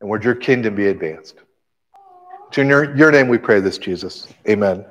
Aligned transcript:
and 0.00 0.08
would 0.08 0.24
your 0.24 0.34
kingdom 0.34 0.74
be 0.74 0.88
advanced. 0.88 1.36
To 2.52 2.64
your, 2.64 2.96
your 2.96 3.10
name 3.10 3.28
we 3.28 3.38
pray 3.38 3.60
this, 3.60 3.78
Jesus. 3.78 4.28
Amen. 4.48 4.84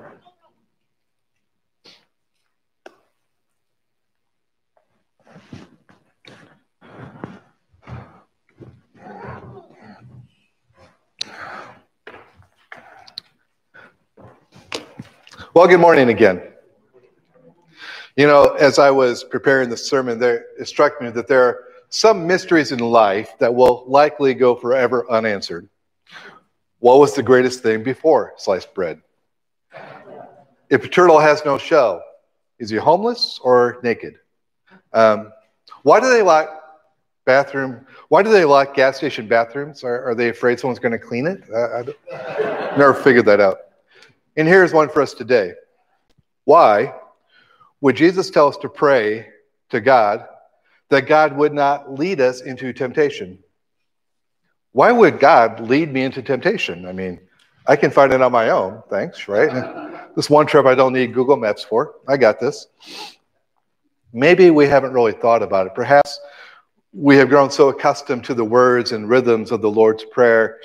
Well, 15.54 15.68
good 15.68 15.80
morning 15.80 16.10
again. 16.10 16.44
You 18.16 18.28
know, 18.28 18.54
as 18.60 18.78
I 18.78 18.92
was 18.92 19.24
preparing 19.24 19.70
the 19.70 19.78
sermon, 19.78 20.20
there 20.20 20.46
it 20.60 20.68
struck 20.68 21.02
me 21.02 21.10
that 21.10 21.28
there 21.28 21.67
some 21.90 22.28
mysteries 22.28 22.72
in 22.72 22.80
life 22.80 23.38
that 23.40 23.54
will 23.54 23.84
likely 23.88 24.34
go 24.34 24.56
forever 24.56 25.10
unanswered. 25.10 25.70
What 26.80 27.00
was 27.00 27.16
the 27.16 27.24
greatest 27.24 27.64
thing 27.64 27.84
before 27.84 28.34
sliced 28.38 28.74
bread? 28.74 29.02
If 30.70 30.84
a 30.84 30.88
turtle 30.88 31.20
has 31.20 31.44
no 31.46 31.58
shell, 31.58 32.04
is 32.60 32.70
he 32.70 32.78
homeless 32.78 33.40
or 33.42 33.80
naked? 33.84 34.16
Um, 34.94 35.32
why 35.84 36.00
do 36.00 36.10
they 36.10 36.22
lock 36.22 36.50
bathroom? 37.26 37.86
Why 38.10 38.22
do 38.24 38.32
they 38.32 38.46
lock 38.46 38.74
gas 38.74 38.98
station 38.98 39.28
bathrooms? 39.28 39.84
Are, 39.84 40.10
are 40.10 40.16
they 40.16 40.30
afraid 40.30 40.60
someone's 40.60 40.80
going 40.80 40.92
to 40.92 41.00
clean 41.00 41.26
it? 41.26 41.44
I, 41.56 41.80
I 42.14 42.78
never 42.78 42.94
figured 42.94 43.26
that 43.26 43.40
out. 43.40 43.60
And 44.36 44.48
here's 44.48 44.74
one 44.74 44.90
for 44.90 45.02
us 45.02 45.14
today. 45.14 45.54
Why 46.44 46.94
would 47.82 47.96
Jesus 47.96 48.30
tell 48.30 48.48
us 48.48 48.58
to 48.58 48.70
pray 48.70 49.28
to 49.70 49.82
God 49.82 50.28
that 50.90 51.08
God 51.08 51.36
would 51.36 51.54
not 51.54 51.94
lead 51.94 52.22
us 52.22 52.42
into 52.42 52.74
temptation? 52.74 53.40
Why 54.72 54.92
would 54.92 55.20
God 55.20 55.60
lead 55.60 55.92
me 55.92 56.04
into 56.04 56.22
temptation? 56.22 56.86
I 56.86 56.92
mean, 56.92 57.20
I 57.66 57.76
can 57.76 57.92
find 57.92 58.14
it 58.14 58.22
on 58.22 58.32
my 58.32 58.50
own, 58.50 58.82
thanks, 58.90 59.28
right? 59.28 60.12
this 60.16 60.30
one 60.30 60.46
trip 60.46 60.66
I 60.66 60.76
don't 60.76 60.94
need 60.94 61.14
Google 61.14 61.38
Maps 61.38 61.64
for. 61.64 61.96
I 62.08 62.18
got 62.18 62.40
this. 62.40 62.68
Maybe 64.14 64.50
we 64.52 64.68
haven't 64.68 64.94
really 64.94 65.12
thought 65.12 65.44
about 65.44 65.68
it. 65.68 65.76
Perhaps 65.76 66.20
we 66.94 67.18
have 67.18 67.30
grown 67.30 67.52
so 67.52 67.70
accustomed 67.70 68.24
to 68.26 68.34
the 68.34 68.44
words 68.44 68.94
and 68.94 69.10
rhythms 69.10 69.52
of 69.52 69.62
the 69.62 69.70
Lord's 69.70 70.06
Prayer 70.06 70.60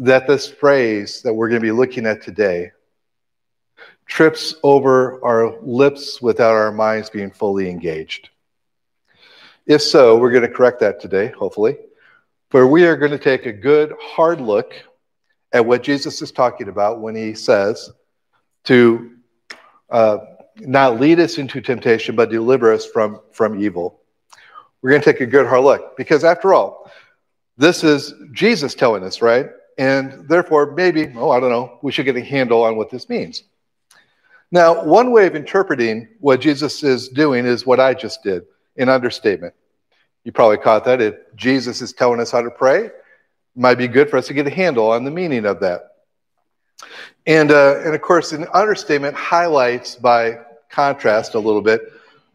that 0.00 0.26
this 0.26 0.48
phrase 0.48 1.20
that 1.22 1.34
we're 1.34 1.48
going 1.48 1.60
to 1.60 1.66
be 1.66 1.72
looking 1.72 2.06
at 2.06 2.22
today 2.22 2.70
trips 4.06 4.56
over 4.64 5.24
our 5.24 5.60
lips 5.62 6.20
without 6.20 6.52
our 6.52 6.72
minds 6.72 7.10
being 7.10 7.30
fully 7.30 7.70
engaged. 7.70 8.30
If 9.66 9.82
so, 9.82 10.18
we're 10.18 10.30
going 10.30 10.42
to 10.42 10.48
correct 10.48 10.80
that 10.80 11.00
today, 11.00 11.28
hopefully. 11.28 11.76
For 12.50 12.66
we 12.66 12.84
are 12.84 12.96
going 12.96 13.12
to 13.12 13.18
take 13.18 13.46
a 13.46 13.52
good, 13.52 13.94
hard 14.00 14.40
look 14.40 14.74
at 15.52 15.64
what 15.64 15.82
Jesus 15.82 16.22
is 16.22 16.32
talking 16.32 16.68
about 16.68 17.00
when 17.00 17.14
he 17.14 17.34
says 17.34 17.90
to 18.64 19.12
uh, 19.90 20.18
not 20.58 21.00
lead 21.00 21.20
us 21.20 21.38
into 21.38 21.60
temptation, 21.60 22.16
but 22.16 22.30
deliver 22.30 22.72
us 22.72 22.86
from, 22.86 23.20
from 23.32 23.62
evil. 23.62 24.00
We're 24.82 24.90
going 24.90 25.02
to 25.02 25.12
take 25.12 25.20
a 25.20 25.26
good, 25.26 25.46
hard 25.46 25.62
look 25.62 25.96
because, 25.96 26.24
after 26.24 26.54
all, 26.54 26.90
this 27.56 27.84
is 27.84 28.14
Jesus 28.32 28.74
telling 28.74 29.04
us, 29.04 29.20
right? 29.20 29.46
And 29.78 30.28
therefore, 30.28 30.72
maybe, 30.72 31.12
oh, 31.16 31.30
I 31.30 31.40
don't 31.40 31.50
know, 31.50 31.78
we 31.82 31.92
should 31.92 32.06
get 32.06 32.16
a 32.16 32.24
handle 32.24 32.64
on 32.64 32.76
what 32.76 32.90
this 32.90 33.08
means. 33.08 33.44
Now, 34.50 34.84
one 34.84 35.12
way 35.12 35.26
of 35.26 35.36
interpreting 35.36 36.08
what 36.18 36.40
Jesus 36.40 36.82
is 36.82 37.08
doing 37.08 37.46
is 37.46 37.64
what 37.64 37.78
I 37.78 37.94
just 37.94 38.22
did 38.22 38.42
an 38.80 38.88
understatement. 38.88 39.54
You 40.24 40.32
probably 40.32 40.58
caught 40.58 40.84
that. 40.84 41.00
If 41.00 41.14
Jesus 41.36 41.80
is 41.80 41.92
telling 41.92 42.20
us 42.20 42.30
how 42.30 42.42
to 42.42 42.50
pray, 42.50 42.86
it 42.86 42.94
might 43.54 43.76
be 43.76 43.88
good 43.88 44.10
for 44.10 44.16
us 44.16 44.26
to 44.28 44.34
get 44.34 44.46
a 44.46 44.50
handle 44.50 44.90
on 44.90 45.04
the 45.04 45.10
meaning 45.10 45.46
of 45.46 45.60
that. 45.60 45.96
And, 47.26 47.50
uh, 47.50 47.80
and 47.84 47.94
of 47.94 48.00
course, 48.00 48.32
an 48.32 48.46
understatement 48.52 49.14
highlights 49.14 49.96
by 49.96 50.40
contrast 50.70 51.34
a 51.34 51.38
little 51.38 51.62
bit 51.62 51.80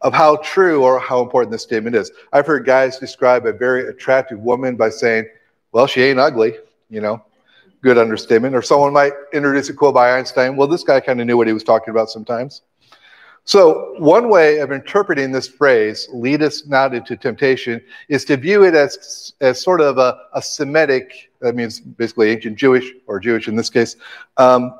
of 0.02 0.12
how 0.12 0.36
true 0.36 0.84
or 0.84 0.98
how 0.98 1.20
important 1.20 1.50
this 1.50 1.62
statement 1.62 1.96
is. 1.96 2.10
I've 2.32 2.46
heard 2.46 2.64
guys 2.64 2.98
describe 2.98 3.46
a 3.46 3.52
very 3.52 3.88
attractive 3.88 4.38
woman 4.38 4.76
by 4.76 4.90
saying, 4.90 5.26
well, 5.72 5.86
she 5.86 6.02
ain't 6.02 6.18
ugly, 6.18 6.54
you 6.88 7.00
know 7.00 7.22
good 7.86 7.98
understatement. 7.98 8.54
Or 8.54 8.62
someone 8.62 8.92
might 8.92 9.12
introduce 9.32 9.68
a 9.68 9.72
quote 9.72 9.94
by 9.94 10.18
Einstein. 10.18 10.56
Well, 10.56 10.66
this 10.66 10.82
guy 10.82 10.98
kind 10.98 11.20
of 11.20 11.26
knew 11.26 11.36
what 11.36 11.46
he 11.46 11.52
was 11.52 11.62
talking 11.62 11.90
about 11.92 12.10
sometimes. 12.10 12.62
So, 13.46 13.94
one 13.98 14.28
way 14.28 14.58
of 14.58 14.72
interpreting 14.72 15.30
this 15.30 15.46
phrase, 15.46 16.08
lead 16.12 16.42
us 16.42 16.66
not 16.66 16.92
into 16.92 17.16
temptation, 17.16 17.80
is 18.08 18.24
to 18.24 18.36
view 18.36 18.64
it 18.64 18.74
as, 18.74 19.34
as 19.40 19.60
sort 19.60 19.80
of 19.80 19.98
a, 19.98 20.18
a 20.34 20.42
Semitic, 20.42 21.30
that 21.40 21.54
means 21.54 21.78
basically 21.78 22.30
ancient 22.30 22.56
Jewish, 22.56 22.90
or 23.06 23.20
Jewish 23.20 23.46
in 23.46 23.54
this 23.54 23.70
case, 23.70 23.94
um, 24.36 24.74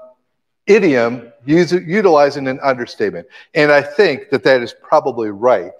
idiom 0.66 1.32
use, 1.44 1.71
utilizing 1.71 2.49
an 2.49 2.59
understatement. 2.60 3.28
And 3.54 3.71
I 3.71 3.82
think 3.82 4.31
that 4.31 4.43
that 4.43 4.60
is 4.62 4.75
probably 4.83 5.31
right. 5.31 5.71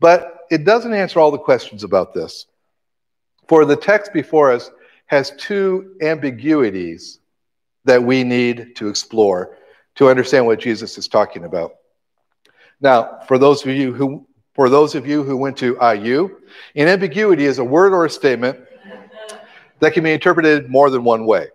But 0.00 0.46
it 0.50 0.64
doesn't 0.64 0.94
answer 0.94 1.20
all 1.20 1.30
the 1.30 1.36
questions 1.36 1.84
about 1.84 2.14
this. 2.14 2.46
For 3.46 3.66
the 3.66 3.76
text 3.76 4.14
before 4.14 4.52
us 4.52 4.70
has 5.04 5.32
two 5.36 5.96
ambiguities 6.00 7.18
that 7.84 8.02
we 8.02 8.24
need 8.24 8.74
to 8.76 8.88
explore 8.88 9.58
to 9.96 10.08
understand 10.08 10.46
what 10.46 10.60
Jesus 10.60 10.96
is 10.96 11.08
talking 11.08 11.44
about. 11.44 11.74
Now, 12.80 13.20
for 13.26 13.38
those 13.38 13.64
of 13.64 13.68
you 13.74 13.92
who 13.92 14.26
for 14.56 14.70
those 14.70 14.94
of 14.94 15.06
you 15.06 15.22
who 15.22 15.36
went 15.36 15.58
to 15.58 15.76
IU, 15.82 16.40
an 16.76 16.88
ambiguity 16.88 17.44
is 17.44 17.58
a 17.58 17.64
word 17.64 17.92
or 17.92 18.06
a 18.06 18.10
statement 18.10 18.58
that 19.80 19.92
can 19.92 20.02
be 20.02 20.12
interpreted 20.12 20.70
more 20.70 20.88
than 20.88 21.04
one 21.04 21.26
way. 21.26 21.48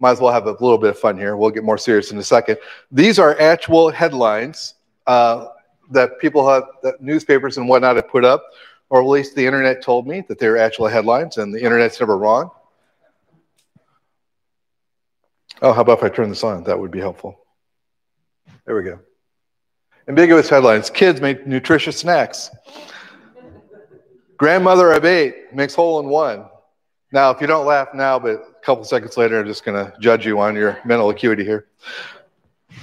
Might 0.00 0.12
as 0.12 0.20
well 0.20 0.32
have 0.32 0.46
a 0.46 0.50
little 0.50 0.78
bit 0.78 0.90
of 0.90 0.98
fun 0.98 1.16
here. 1.16 1.36
We'll 1.36 1.50
get 1.50 1.62
more 1.62 1.78
serious 1.78 2.10
in 2.10 2.18
a 2.18 2.22
second. 2.24 2.58
These 2.90 3.20
are 3.20 3.38
actual 3.40 3.90
headlines 3.90 4.74
uh, 5.06 5.46
that 5.90 6.18
people 6.18 6.48
have, 6.48 6.64
that 6.82 7.00
newspapers 7.00 7.56
and 7.56 7.68
whatnot 7.68 7.94
have 7.94 8.08
put 8.08 8.24
up, 8.24 8.44
or 8.90 9.00
at 9.00 9.06
least 9.06 9.36
the 9.36 9.46
internet 9.46 9.80
told 9.80 10.08
me 10.08 10.24
that 10.26 10.40
they're 10.40 10.58
actual 10.58 10.88
headlines, 10.88 11.38
and 11.38 11.54
the 11.54 11.62
internet's 11.62 12.00
never 12.00 12.18
wrong. 12.18 12.50
Oh, 15.62 15.72
how 15.72 15.82
about 15.82 15.98
if 15.98 16.04
I 16.04 16.08
turn 16.08 16.30
this 16.30 16.42
on? 16.42 16.64
That 16.64 16.80
would 16.80 16.90
be 16.90 17.00
helpful. 17.00 17.38
There 18.66 18.74
we 18.74 18.82
go. 18.82 18.98
Ambiguous 20.08 20.48
headlines 20.48 20.88
Kids 20.88 21.20
make 21.20 21.46
nutritious 21.46 21.98
snacks. 21.98 22.50
Grandmother 24.38 24.92
of 24.92 25.04
eight 25.04 25.52
makes 25.52 25.74
hole 25.74 26.00
in 26.00 26.08
one. 26.08 26.46
Now, 27.12 27.30
if 27.30 27.40
you 27.40 27.46
don't 27.46 27.66
laugh 27.66 27.88
now, 27.94 28.18
but 28.18 28.36
a 28.36 28.64
couple 28.64 28.84
seconds 28.84 29.16
later, 29.16 29.40
I'm 29.40 29.46
just 29.46 29.64
going 29.64 29.84
to 29.84 29.92
judge 29.98 30.26
you 30.26 30.38
on 30.40 30.54
your 30.54 30.78
mental 30.84 31.10
acuity 31.10 31.44
here. 31.44 31.66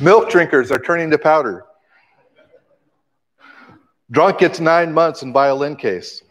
Milk 0.01 0.29
drinkers 0.29 0.71
are 0.71 0.79
turning 0.79 1.09
to 1.11 1.17
powder. 1.17 1.65
Drunk 4.11 4.39
gets 4.39 4.59
nine 4.59 4.93
months 4.93 5.23
in 5.23 5.31
violin 5.31 5.75
case. 5.75 6.21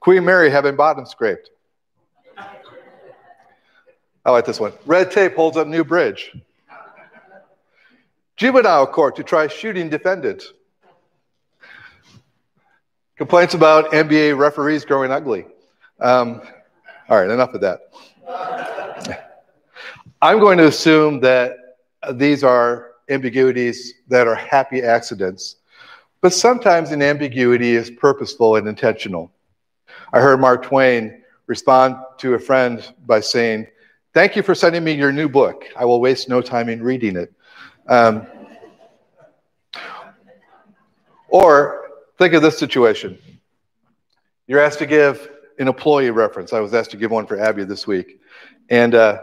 Queen 0.00 0.24
Mary 0.24 0.50
having 0.50 0.76
bottom 0.76 1.04
scraped. 1.04 1.50
I 4.24 4.30
like 4.30 4.44
this 4.44 4.58
one. 4.58 4.72
Red 4.86 5.10
tape 5.10 5.34
holds 5.34 5.56
up 5.56 5.68
new 5.68 5.84
bridge. 5.84 6.32
Juvenile 8.36 8.86
court 8.86 9.16
to 9.16 9.22
try 9.22 9.46
shooting 9.46 9.88
defendant. 9.88 10.44
Complaints 13.16 13.54
about 13.54 13.92
NBA 13.92 14.36
referees 14.36 14.84
growing 14.84 15.10
ugly. 15.10 15.46
Um, 16.00 16.42
all 17.08 17.18
right, 17.18 17.30
enough 17.30 17.54
of 17.54 17.62
that. 17.62 17.80
I'm 20.20 20.38
going 20.38 20.58
to 20.58 20.66
assume 20.66 21.20
that 21.20 21.56
these 22.12 22.44
are 22.44 22.92
ambiguities 23.08 23.94
that 24.08 24.26
are 24.26 24.34
happy 24.34 24.82
accidents, 24.82 25.56
but 26.20 26.34
sometimes 26.34 26.90
an 26.90 27.00
ambiguity 27.00 27.74
is 27.74 27.90
purposeful 27.90 28.56
and 28.56 28.68
intentional. 28.68 29.32
I 30.12 30.20
heard 30.20 30.40
Mark 30.40 30.62
Twain 30.62 31.22
respond 31.46 31.96
to 32.18 32.34
a 32.34 32.38
friend 32.38 32.86
by 33.06 33.20
saying, 33.20 33.68
Thank 34.12 34.36
you 34.36 34.42
for 34.42 34.54
sending 34.54 34.84
me 34.84 34.92
your 34.92 35.12
new 35.12 35.28
book. 35.28 35.64
I 35.76 35.84
will 35.84 36.00
waste 36.00 36.28
no 36.28 36.42
time 36.42 36.68
in 36.68 36.82
reading 36.82 37.16
it. 37.16 37.32
Um, 37.88 38.26
or 41.28 41.90
think 42.18 42.34
of 42.34 42.42
this 42.42 42.58
situation 42.58 43.18
you're 44.46 44.60
asked 44.60 44.78
to 44.78 44.86
give 44.86 45.28
an 45.58 45.68
employee 45.68 46.10
reference. 46.10 46.52
I 46.52 46.60
was 46.60 46.72
asked 46.72 46.90
to 46.92 46.96
give 46.96 47.10
one 47.10 47.26
for 47.26 47.38
Abby 47.38 47.64
this 47.64 47.86
week. 47.86 48.20
And 48.70 48.94
uh, 48.94 49.22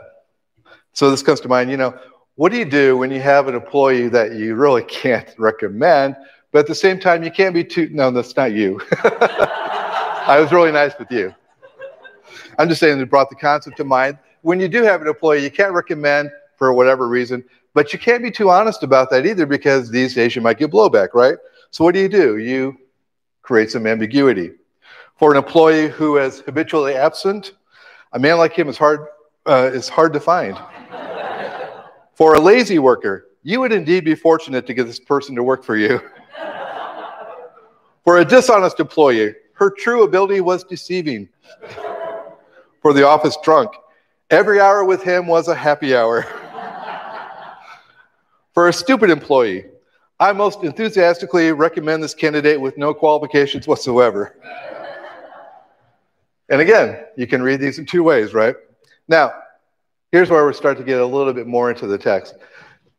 so 0.92 1.10
this 1.10 1.24
comes 1.24 1.40
to 1.42 1.48
mind 1.48 1.72
you 1.72 1.78
know, 1.78 1.98
what 2.36 2.52
do 2.52 2.58
you 2.58 2.66
do 2.66 2.98
when 2.98 3.12
you 3.12 3.22
have 3.22 3.48
an 3.48 3.56
employee 3.56 4.10
that 4.10 4.34
you 4.34 4.56
really 4.56 4.84
can't 4.84 5.34
recommend, 5.38 6.16
but 6.52 6.60
at 6.60 6.68
the 6.68 6.76
same 6.76 7.00
time, 7.00 7.24
you 7.24 7.32
can't 7.32 7.54
be 7.54 7.64
too. 7.64 7.90
No, 7.92 8.12
that's 8.12 8.36
not 8.36 8.52
you. 8.52 8.82
I 9.04 10.38
was 10.40 10.52
really 10.52 10.72
nice 10.72 10.94
with 10.98 11.12
you. 11.12 11.34
I'm 12.58 12.70
just 12.70 12.80
saying 12.80 13.00
it 13.00 13.10
brought 13.10 13.30
the 13.30 13.36
concept 13.36 13.78
to 13.78 13.84
mind 13.84 14.18
when 14.42 14.60
you 14.60 14.68
do 14.68 14.84
have 14.84 15.02
an 15.02 15.08
employee 15.08 15.44
you 15.44 15.52
can't 15.52 15.74
recommend 15.74 16.32
for 16.58 16.74
whatever 16.74 17.08
reason, 17.08 17.44
but 17.74 17.92
you 17.94 18.00
can't 18.00 18.22
be 18.24 18.32
too 18.32 18.50
honest 18.50 18.84
about 18.84 19.10
that 19.10 19.26
either 19.26 19.46
because 19.46 19.90
these 19.90 20.14
days 20.14 20.36
you 20.36 20.42
might 20.42 20.58
get 20.58 20.72
blowback, 20.72 21.10
right? 21.14 21.38
So 21.72 21.84
what 21.84 21.94
do 21.94 22.00
you 22.00 22.10
do? 22.10 22.38
You 22.38 22.78
create 23.42 23.72
some 23.72 23.88
ambiguity. 23.88 24.52
For 25.18 25.32
an 25.32 25.38
employee 25.38 25.90
who 25.90 26.18
is 26.18 26.40
habitually 26.42 26.96
absent, 26.96 27.54
A 28.14 28.20
man 28.20 28.38
like 28.38 28.54
him 28.54 28.70
is 28.70 28.78
hard, 28.78 29.08
uh, 29.48 29.72
is 29.74 29.90
hard 29.90 30.14
to 30.14 30.20
find. 30.20 30.56
for 32.14 32.36
a 32.36 32.40
lazy 32.40 32.78
worker, 32.78 33.26
you 33.42 33.60
would 33.60 33.72
indeed 33.72 34.06
be 34.06 34.14
fortunate 34.14 34.68
to 34.68 34.74
get 34.74 34.86
this 34.86 35.00
person 35.00 35.36
to 35.36 35.42
work 35.44 35.64
for 35.64 35.76
you. 35.76 36.00
for 38.04 38.20
a 38.20 38.26
dishonest 38.26 38.80
employee, 38.80 39.34
her 39.54 39.72
true 39.72 40.04
ability 40.04 40.42
was 40.42 40.64
deceiving. 40.64 41.28
for 42.82 42.94
the 42.94 43.08
office 43.08 43.38
drunk, 43.44 43.72
every 44.30 44.60
hour 44.60 44.86
with 44.86 45.02
him 45.02 45.26
was 45.26 45.48
a 45.48 45.56
happy 45.56 45.96
hour. 45.96 46.26
for 48.54 48.68
a 48.68 48.74
stupid 48.74 49.10
employee, 49.10 49.66
I 50.20 50.32
most 50.32 50.64
enthusiastically 50.64 51.52
recommend 51.52 52.04
this 52.04 52.14
candidate 52.14 52.60
with 52.60 52.78
no 52.78 52.94
qualifications 52.94 53.68
whatsoever. 53.68 54.38
and 56.50 56.62
again, 56.62 57.04
you 57.18 57.28
can 57.28 57.42
read 57.42 57.60
these 57.60 57.80
in 57.80 57.86
two 57.86 58.04
ways, 58.04 58.34
right? 58.34 58.56
Now, 59.08 59.34
here's 60.12 60.30
where 60.30 60.46
we 60.46 60.54
start 60.54 60.78
to 60.78 60.84
get 60.84 61.02
a 61.02 61.06
little 61.06 61.34
bit 61.34 61.48
more 61.48 61.72
into 61.72 61.88
the 61.88 61.98
text. 61.98 62.36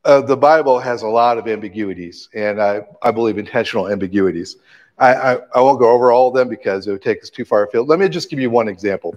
Uh, 0.04 0.20
the 0.20 0.36
Bible 0.36 0.78
has 0.78 1.02
a 1.02 1.08
lot 1.08 1.38
of 1.38 1.48
ambiguities, 1.48 2.28
and 2.34 2.60
I, 2.60 2.82
I 3.00 3.10
believe 3.10 3.38
intentional 3.38 3.88
ambiguities. 3.88 4.56
I, 4.98 5.14
I, 5.14 5.38
I 5.54 5.60
won't 5.60 5.78
go 5.78 5.90
over 5.90 6.12
all 6.12 6.28
of 6.28 6.34
them 6.34 6.48
because 6.48 6.86
it 6.86 6.92
would 6.92 7.02
take 7.02 7.22
us 7.22 7.30
too 7.30 7.44
far 7.44 7.64
afield. 7.64 7.88
Let 7.88 7.98
me 7.98 8.08
just 8.08 8.28
give 8.28 8.38
you 8.38 8.50
one 8.50 8.68
example. 8.68 9.16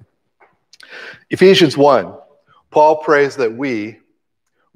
Ephesians 1.30 1.76
1, 1.76 2.14
Paul 2.72 2.98
prays 2.98 3.36
that 3.36 3.52
we, 3.52 4.00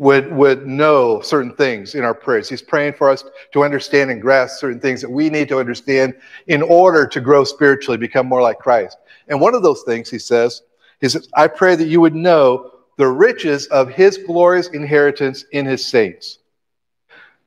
would, 0.01 0.31
would 0.31 0.65
know 0.65 1.21
certain 1.21 1.53
things 1.53 1.93
in 1.93 2.03
our 2.03 2.15
prayers. 2.15 2.49
He's 2.49 2.63
praying 2.63 2.93
for 2.93 3.07
us 3.07 3.23
to 3.53 3.63
understand 3.63 4.09
and 4.09 4.19
grasp 4.19 4.59
certain 4.59 4.79
things 4.79 4.99
that 4.99 5.11
we 5.11 5.29
need 5.29 5.47
to 5.49 5.59
understand 5.59 6.15
in 6.47 6.63
order 6.63 7.05
to 7.05 7.21
grow 7.21 7.43
spiritually, 7.43 7.99
become 7.99 8.25
more 8.25 8.41
like 8.41 8.57
Christ. 8.57 8.97
And 9.27 9.39
one 9.39 9.53
of 9.53 9.61
those 9.61 9.83
things, 9.83 10.09
he 10.09 10.17
says, 10.17 10.63
is 11.01 11.29
I 11.35 11.45
pray 11.47 11.75
that 11.75 11.87
you 11.87 12.01
would 12.01 12.15
know 12.15 12.71
the 12.97 13.07
riches 13.07 13.67
of 13.67 13.89
his 13.89 14.17
glorious 14.17 14.69
inheritance 14.69 15.45
in 15.51 15.67
his 15.67 15.85
saints. 15.85 16.39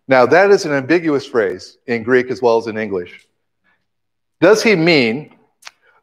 Now, 0.06 0.25
that 0.27 0.53
is 0.53 0.65
an 0.65 0.71
ambiguous 0.71 1.27
phrase 1.27 1.79
in 1.89 2.05
Greek 2.05 2.31
as 2.31 2.41
well 2.41 2.59
as 2.59 2.69
in 2.69 2.79
English. 2.79 3.27
Does 4.41 4.62
he 4.62 4.77
mean 4.77 5.35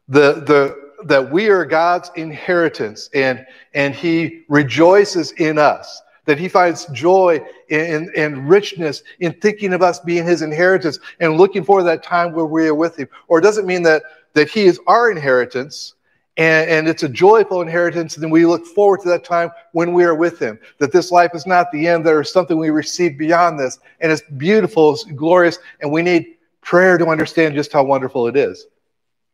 the, 0.06 0.34
the, 0.34 0.90
that 1.06 1.32
we 1.32 1.48
are 1.48 1.64
God's 1.64 2.10
inheritance 2.14 3.08
and, 3.14 3.46
and 3.72 3.94
he 3.94 4.42
rejoices 4.50 5.32
in 5.32 5.56
us? 5.56 6.02
That 6.24 6.38
he 6.38 6.48
finds 6.48 6.86
joy 6.86 7.44
and 7.70 8.48
richness 8.48 9.02
in 9.20 9.32
thinking 9.40 9.72
of 9.72 9.82
us 9.82 9.98
being 10.00 10.24
his 10.24 10.42
inheritance 10.42 10.98
and 11.20 11.36
looking 11.36 11.64
for 11.64 11.82
that 11.82 12.02
time 12.02 12.32
where 12.32 12.46
we 12.46 12.68
are 12.68 12.74
with 12.74 12.96
him. 12.96 13.08
Or 13.28 13.40
does 13.40 13.58
it 13.58 13.64
mean 13.64 13.82
that, 13.82 14.02
that 14.34 14.48
he 14.48 14.64
is 14.64 14.80
our 14.86 15.10
inheritance 15.10 15.94
and, 16.36 16.70
and 16.70 16.88
it's 16.88 17.02
a 17.02 17.08
joyful 17.08 17.60
inheritance 17.60 18.14
and 18.14 18.22
then 18.22 18.30
we 18.30 18.46
look 18.46 18.64
forward 18.66 19.00
to 19.02 19.08
that 19.08 19.24
time 19.24 19.50
when 19.72 19.92
we 19.92 20.04
are 20.04 20.14
with 20.14 20.38
him? 20.38 20.58
That 20.78 20.92
this 20.92 21.10
life 21.10 21.32
is 21.34 21.46
not 21.46 21.72
the 21.72 21.88
end, 21.88 22.06
there 22.06 22.20
is 22.20 22.30
something 22.30 22.56
we 22.56 22.70
receive 22.70 23.18
beyond 23.18 23.58
this 23.58 23.80
and 24.00 24.12
it's 24.12 24.22
beautiful, 24.36 24.92
it's 24.92 25.04
glorious, 25.04 25.58
and 25.80 25.90
we 25.90 26.02
need 26.02 26.36
prayer 26.60 26.98
to 26.98 27.06
understand 27.08 27.54
just 27.54 27.72
how 27.72 27.82
wonderful 27.82 28.28
it 28.28 28.36
is. 28.36 28.66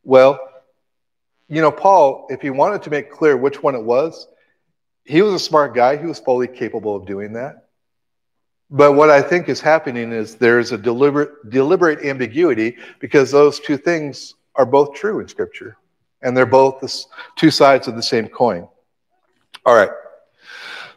Well, 0.05 0.41
you 1.49 1.61
know, 1.61 1.71
Paul, 1.71 2.27
if 2.31 2.41
he 2.41 2.49
wanted 2.51 2.83
to 2.83 2.91
make 2.91 3.11
clear 3.11 3.37
which 3.37 3.63
one 3.63 3.75
it 3.75 3.83
was, 3.83 4.29
he 5.09 5.23
was 5.23 5.33
a 5.33 5.39
smart 5.39 5.75
guy. 5.75 5.97
He 5.97 6.05
was 6.05 6.19
fully 6.19 6.47
capable 6.47 6.95
of 6.95 7.07
doing 7.07 7.33
that. 7.33 7.69
But 8.71 8.93
what 8.93 9.09
I 9.09 9.23
think 9.23 9.49
is 9.49 9.59
happening 9.59 10.13
is 10.13 10.35
there's 10.35 10.71
a 10.73 10.77
deliberate, 10.77 11.49
deliberate 11.49 12.05
ambiguity 12.05 12.77
because 12.99 13.31
those 13.31 13.59
two 13.59 13.79
things 13.79 14.35
are 14.55 14.67
both 14.67 14.95
true 14.95 15.21
in 15.21 15.27
Scripture. 15.27 15.79
And 16.21 16.37
they're 16.37 16.45
both 16.45 16.81
the 16.81 17.05
two 17.37 17.51
sides 17.51 17.89
of 17.89 17.97
the 17.97 18.03
same 18.03 18.29
coin. 18.29 18.69
All 19.65 19.75
right. 19.75 19.91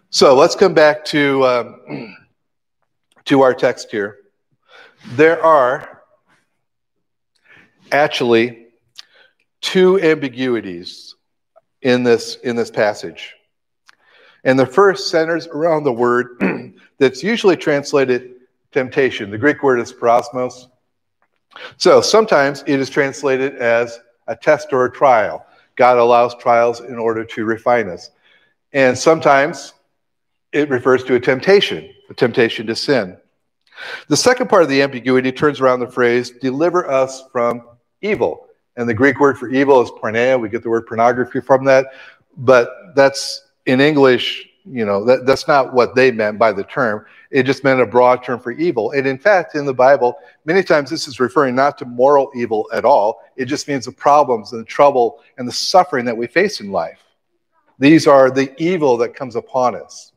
So 0.10 0.36
let's 0.36 0.58
come 0.58 0.74
back 0.74 1.06
to, 1.06 1.46
um, 1.46 2.18
to 3.26 3.42
our 3.44 3.54
text 3.54 3.92
here. 3.92 4.18
There 5.14 5.42
are 5.42 6.02
actually 7.94 8.68
two 9.62 10.02
ambiguities 10.02 11.16
in 11.82 12.04
this, 12.04 12.36
in 12.44 12.58
this 12.58 12.70
passage. 12.70 13.36
And 14.44 14.58
the 14.58 14.66
first 14.66 15.10
centers 15.10 15.48
around 15.48 15.84
the 15.84 15.94
word 15.94 16.74
that's 16.98 17.24
usually 17.24 17.56
translated 17.56 18.36
temptation. 18.72 19.30
The 19.30 19.38
Greek 19.38 19.62
word 19.64 19.80
is 19.80 19.94
peirasmos. 19.94 20.68
So 21.78 22.02
sometimes 22.02 22.64
it 22.66 22.80
is 22.80 22.90
translated 22.90 23.56
as 23.56 24.00
a 24.28 24.36
test 24.36 24.72
or 24.72 24.86
a 24.86 24.92
trial. 24.92 25.46
God 25.76 25.98
allows 25.98 26.36
trials 26.36 26.80
in 26.80 26.98
order 26.98 27.24
to 27.26 27.46
refine 27.46 27.90
us. 27.90 28.12
And 28.74 28.98
sometimes 28.98 29.74
it 30.52 30.70
refers 30.70 31.04
to 31.06 31.16
a 31.16 31.20
temptation, 31.20 31.94
a 32.10 32.14
temptation 32.14 32.68
to 32.68 32.76
sin. 32.76 33.18
The 34.08 34.18
second 34.18 34.50
part 34.50 34.64
of 34.64 34.70
the 34.70 34.82
ambiguity 34.82 35.32
turns 35.32 35.60
around 35.60 35.80
the 35.80 35.90
phrase, 35.90 36.30
deliver 36.30 36.90
us 36.90 37.24
from 37.32 37.64
evil. 38.02 38.48
And 38.78 38.88
the 38.88 38.94
Greek 38.94 39.20
word 39.20 39.38
for 39.38 39.50
evil 39.50 39.82
is 39.82 39.90
porneia. 39.90 40.40
We 40.40 40.50
get 40.50 40.64
the 40.64 40.70
word 40.70 40.88
pornography 40.88 41.42
from 41.42 41.66
that. 41.66 41.88
But 42.38 42.70
that's 42.96 43.48
in 43.66 43.82
English, 43.82 44.48
you 44.66 44.86
know, 44.86 45.04
that, 45.06 45.26
that's 45.26 45.48
not 45.48 45.74
what 45.74 45.96
they 45.96 46.12
meant 46.12 46.38
by 46.38 46.52
the 46.52 46.64
term. 46.64 47.06
It 47.32 47.44
just 47.44 47.64
meant 47.64 47.82
a 47.82 47.86
broad 47.86 48.24
term 48.24 48.40
for 48.40 48.52
evil. 48.52 48.92
And 48.92 49.08
in 49.08 49.18
fact, 49.18 49.56
in 49.56 49.66
the 49.66 49.74
Bible, 49.74 50.16
many 50.46 50.64
times 50.64 50.90
this 50.90 51.08
is 51.08 51.20
referring 51.20 51.56
not 51.56 51.78
to 51.80 51.86
moral 51.86 52.32
evil 52.36 52.70
at 52.74 52.86
all. 52.86 53.22
It 53.36 53.46
just 53.46 53.68
means 53.68 53.86
the 53.86 53.92
problems 53.92 54.52
and 54.52 54.62
the 54.62 54.66
trouble 54.66 55.22
and 55.38 55.48
the 55.48 55.52
suffering 55.52 56.06
that 56.06 56.18
we 56.18 56.28
face 56.28 56.62
in 56.62 56.72
life. 56.72 57.00
These 57.80 58.06
are 58.06 58.30
the 58.30 58.54
evil 58.62 58.98
that 58.98 59.16
comes 59.16 59.36
upon 59.36 59.76
us. 59.76 60.12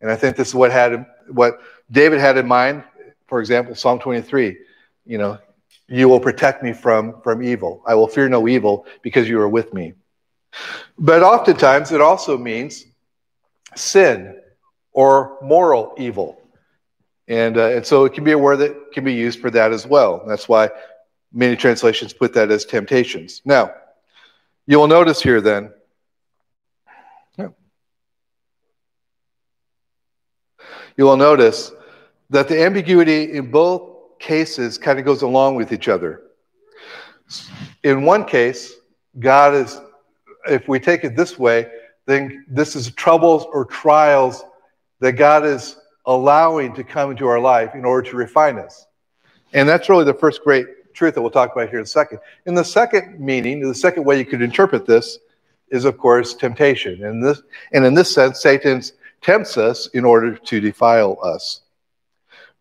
And 0.00 0.10
I 0.10 0.16
think 0.16 0.36
this 0.36 0.48
is 0.48 0.54
what 0.54 0.70
had 0.70 1.06
what 1.28 1.60
David 1.90 2.20
had 2.20 2.36
in 2.36 2.46
mind. 2.46 2.84
For 3.26 3.40
example, 3.40 3.74
Psalm 3.74 3.98
23, 3.98 4.56
you 5.06 5.18
know, 5.18 5.38
you 5.88 6.08
will 6.08 6.20
protect 6.20 6.62
me 6.62 6.72
from, 6.72 7.20
from 7.22 7.42
evil. 7.42 7.82
I 7.86 7.94
will 7.94 8.08
fear 8.08 8.28
no 8.28 8.46
evil 8.46 8.86
because 9.02 9.28
you 9.28 9.40
are 9.40 9.48
with 9.48 9.72
me. 9.72 9.94
But 10.98 11.22
oftentimes 11.22 11.92
it 11.92 12.00
also 12.00 12.38
means 12.38 12.84
sin 13.74 14.40
or 14.92 15.38
moral 15.42 15.94
evil. 15.98 16.40
And, 17.28 17.58
uh, 17.58 17.66
and 17.68 17.84
so 17.86 18.04
it 18.04 18.14
can 18.14 18.24
be 18.24 18.32
a 18.32 18.38
word 18.38 18.56
that 18.58 18.92
can 18.92 19.04
be 19.04 19.14
used 19.14 19.40
for 19.40 19.50
that 19.50 19.72
as 19.72 19.86
well. 19.86 20.24
that's 20.26 20.48
why 20.48 20.70
many 21.32 21.56
translations 21.56 22.12
put 22.12 22.32
that 22.34 22.50
as 22.50 22.64
temptations. 22.64 23.42
Now, 23.44 23.74
you 24.66 24.78
will 24.78 24.88
notice 24.88 25.20
here 25.20 25.40
then, 25.40 25.72
you 30.96 31.04
will 31.04 31.16
notice 31.16 31.72
that 32.30 32.48
the 32.48 32.62
ambiguity 32.62 33.32
in 33.32 33.50
both 33.50 34.18
cases 34.18 34.78
kind 34.78 34.98
of 34.98 35.04
goes 35.04 35.22
along 35.22 35.56
with 35.56 35.72
each 35.72 35.88
other. 35.88 36.22
In 37.82 38.02
one 38.04 38.24
case, 38.24 38.72
God 39.18 39.54
is 39.54 39.78
if 40.48 40.68
we 40.68 40.78
take 40.78 41.04
it 41.04 41.16
this 41.16 41.38
way, 41.38 41.68
then 42.06 42.44
this 42.48 42.76
is 42.76 42.90
troubles 42.92 43.46
or 43.52 43.64
trials 43.64 44.44
that 45.00 45.12
God 45.12 45.44
is 45.44 45.76
allowing 46.06 46.72
to 46.74 46.84
come 46.84 47.10
into 47.10 47.26
our 47.26 47.40
life 47.40 47.74
in 47.74 47.84
order 47.84 48.08
to 48.10 48.16
refine 48.16 48.58
us. 48.58 48.86
And 49.52 49.68
that's 49.68 49.88
really 49.88 50.04
the 50.04 50.14
first 50.14 50.42
great 50.42 50.66
truth 50.94 51.14
that 51.14 51.22
we'll 51.22 51.30
talk 51.30 51.52
about 51.52 51.68
here 51.68 51.78
in 51.78 51.84
a 51.84 51.86
second. 51.86 52.20
In 52.46 52.54
the 52.54 52.64
second 52.64 53.20
meaning, 53.20 53.60
the 53.60 53.74
second 53.74 54.04
way 54.04 54.18
you 54.18 54.24
could 54.24 54.42
interpret 54.42 54.86
this 54.86 55.18
is, 55.70 55.84
of 55.84 55.98
course, 55.98 56.34
temptation. 56.34 57.04
And, 57.04 57.22
this, 57.22 57.42
and 57.72 57.84
in 57.84 57.94
this 57.94 58.12
sense, 58.12 58.40
Satan 58.40 58.82
tempts 59.20 59.56
us 59.56 59.88
in 59.88 60.04
order 60.04 60.36
to 60.36 60.60
defile 60.60 61.18
us. 61.22 61.62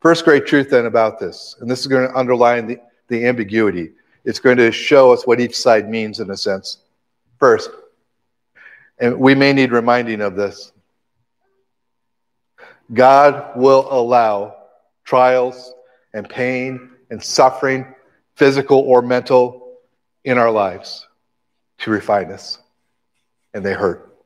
First 0.02 0.26
great 0.26 0.46
truth 0.46 0.70
then 0.70 0.86
about 0.86 1.20
this, 1.20 1.56
and 1.60 1.70
this 1.70 1.80
is 1.80 1.88
going 1.88 2.08
to 2.08 2.16
underline 2.16 2.68
the, 2.68 2.78
the 3.08 3.26
ambiguity. 3.26 3.92
It's 4.24 4.40
going 4.40 4.58
to 4.58 4.72
show 4.72 5.12
us 5.12 5.26
what 5.26 5.40
each 5.40 5.58
side 5.58 5.90
means 5.90 6.20
in 6.20 6.30
a 6.30 6.38
sense. 6.38 6.80
First, 7.40 7.70
and 8.98 9.20
we 9.20 9.36
may 9.36 9.54
need 9.54 9.72
reminding 9.72 10.22
of 10.22 10.36
this 10.36 10.72
God 12.94 13.58
will 13.58 13.88
allow 13.92 14.56
trials 15.04 15.74
and 16.14 16.30
pain 16.30 16.92
and 17.10 17.22
suffering, 17.22 17.86
physical 18.36 18.80
or 18.80 19.02
mental, 19.02 19.78
in 20.24 20.38
our 20.38 20.52
lives 20.52 21.08
to 21.80 21.92
refine 21.92 22.32
us. 22.32 22.60
And 23.54 23.66
they 23.66 23.74
hurt. 23.74 24.18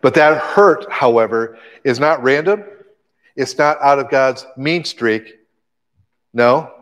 But 0.00 0.14
that 0.14 0.38
hurt, 0.38 0.90
however, 0.90 1.58
is 1.84 1.98
not 1.98 2.22
random. 2.22 2.64
It's 3.36 3.58
not 3.58 3.80
out 3.80 3.98
of 3.98 4.10
God's 4.10 4.46
mean 4.56 4.84
streak. 4.84 5.38
No, 6.32 6.72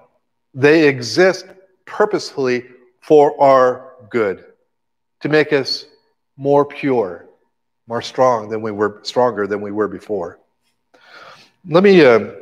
they 0.54 0.88
exist 0.88 1.46
purposefully 1.84 2.66
for 3.00 3.40
our 3.40 3.94
good 4.10 4.44
to 5.24 5.30
make 5.30 5.54
us 5.54 5.86
more 6.36 6.66
pure, 6.66 7.24
more 7.86 8.02
strong 8.02 8.50
than 8.50 8.60
we 8.60 8.70
were 8.70 9.00
stronger 9.04 9.46
than 9.46 9.62
we 9.62 9.72
were 9.72 9.88
before. 9.88 10.38
Let 11.66 11.82
me 11.82 12.04
uh, 12.04 12.32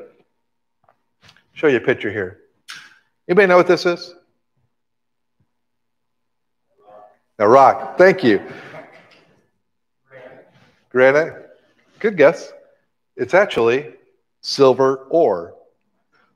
show 1.53 1.69
you 1.69 1.77
a 1.77 1.81
picture 1.81 2.11
here. 2.11 2.41
Anybody 3.29 3.47
know 3.47 3.57
what 3.57 3.69
this 3.69 3.87
is? 3.87 4.17
A 7.39 7.49
rock. 7.49 7.97
Thank 7.99 8.25
you. 8.25 8.43
Granite? 10.91 11.51
Good 12.01 12.17
guess. 12.17 12.53
It's 13.17 13.33
actually 13.33 13.95
silver 14.41 15.07
ore. 15.09 15.55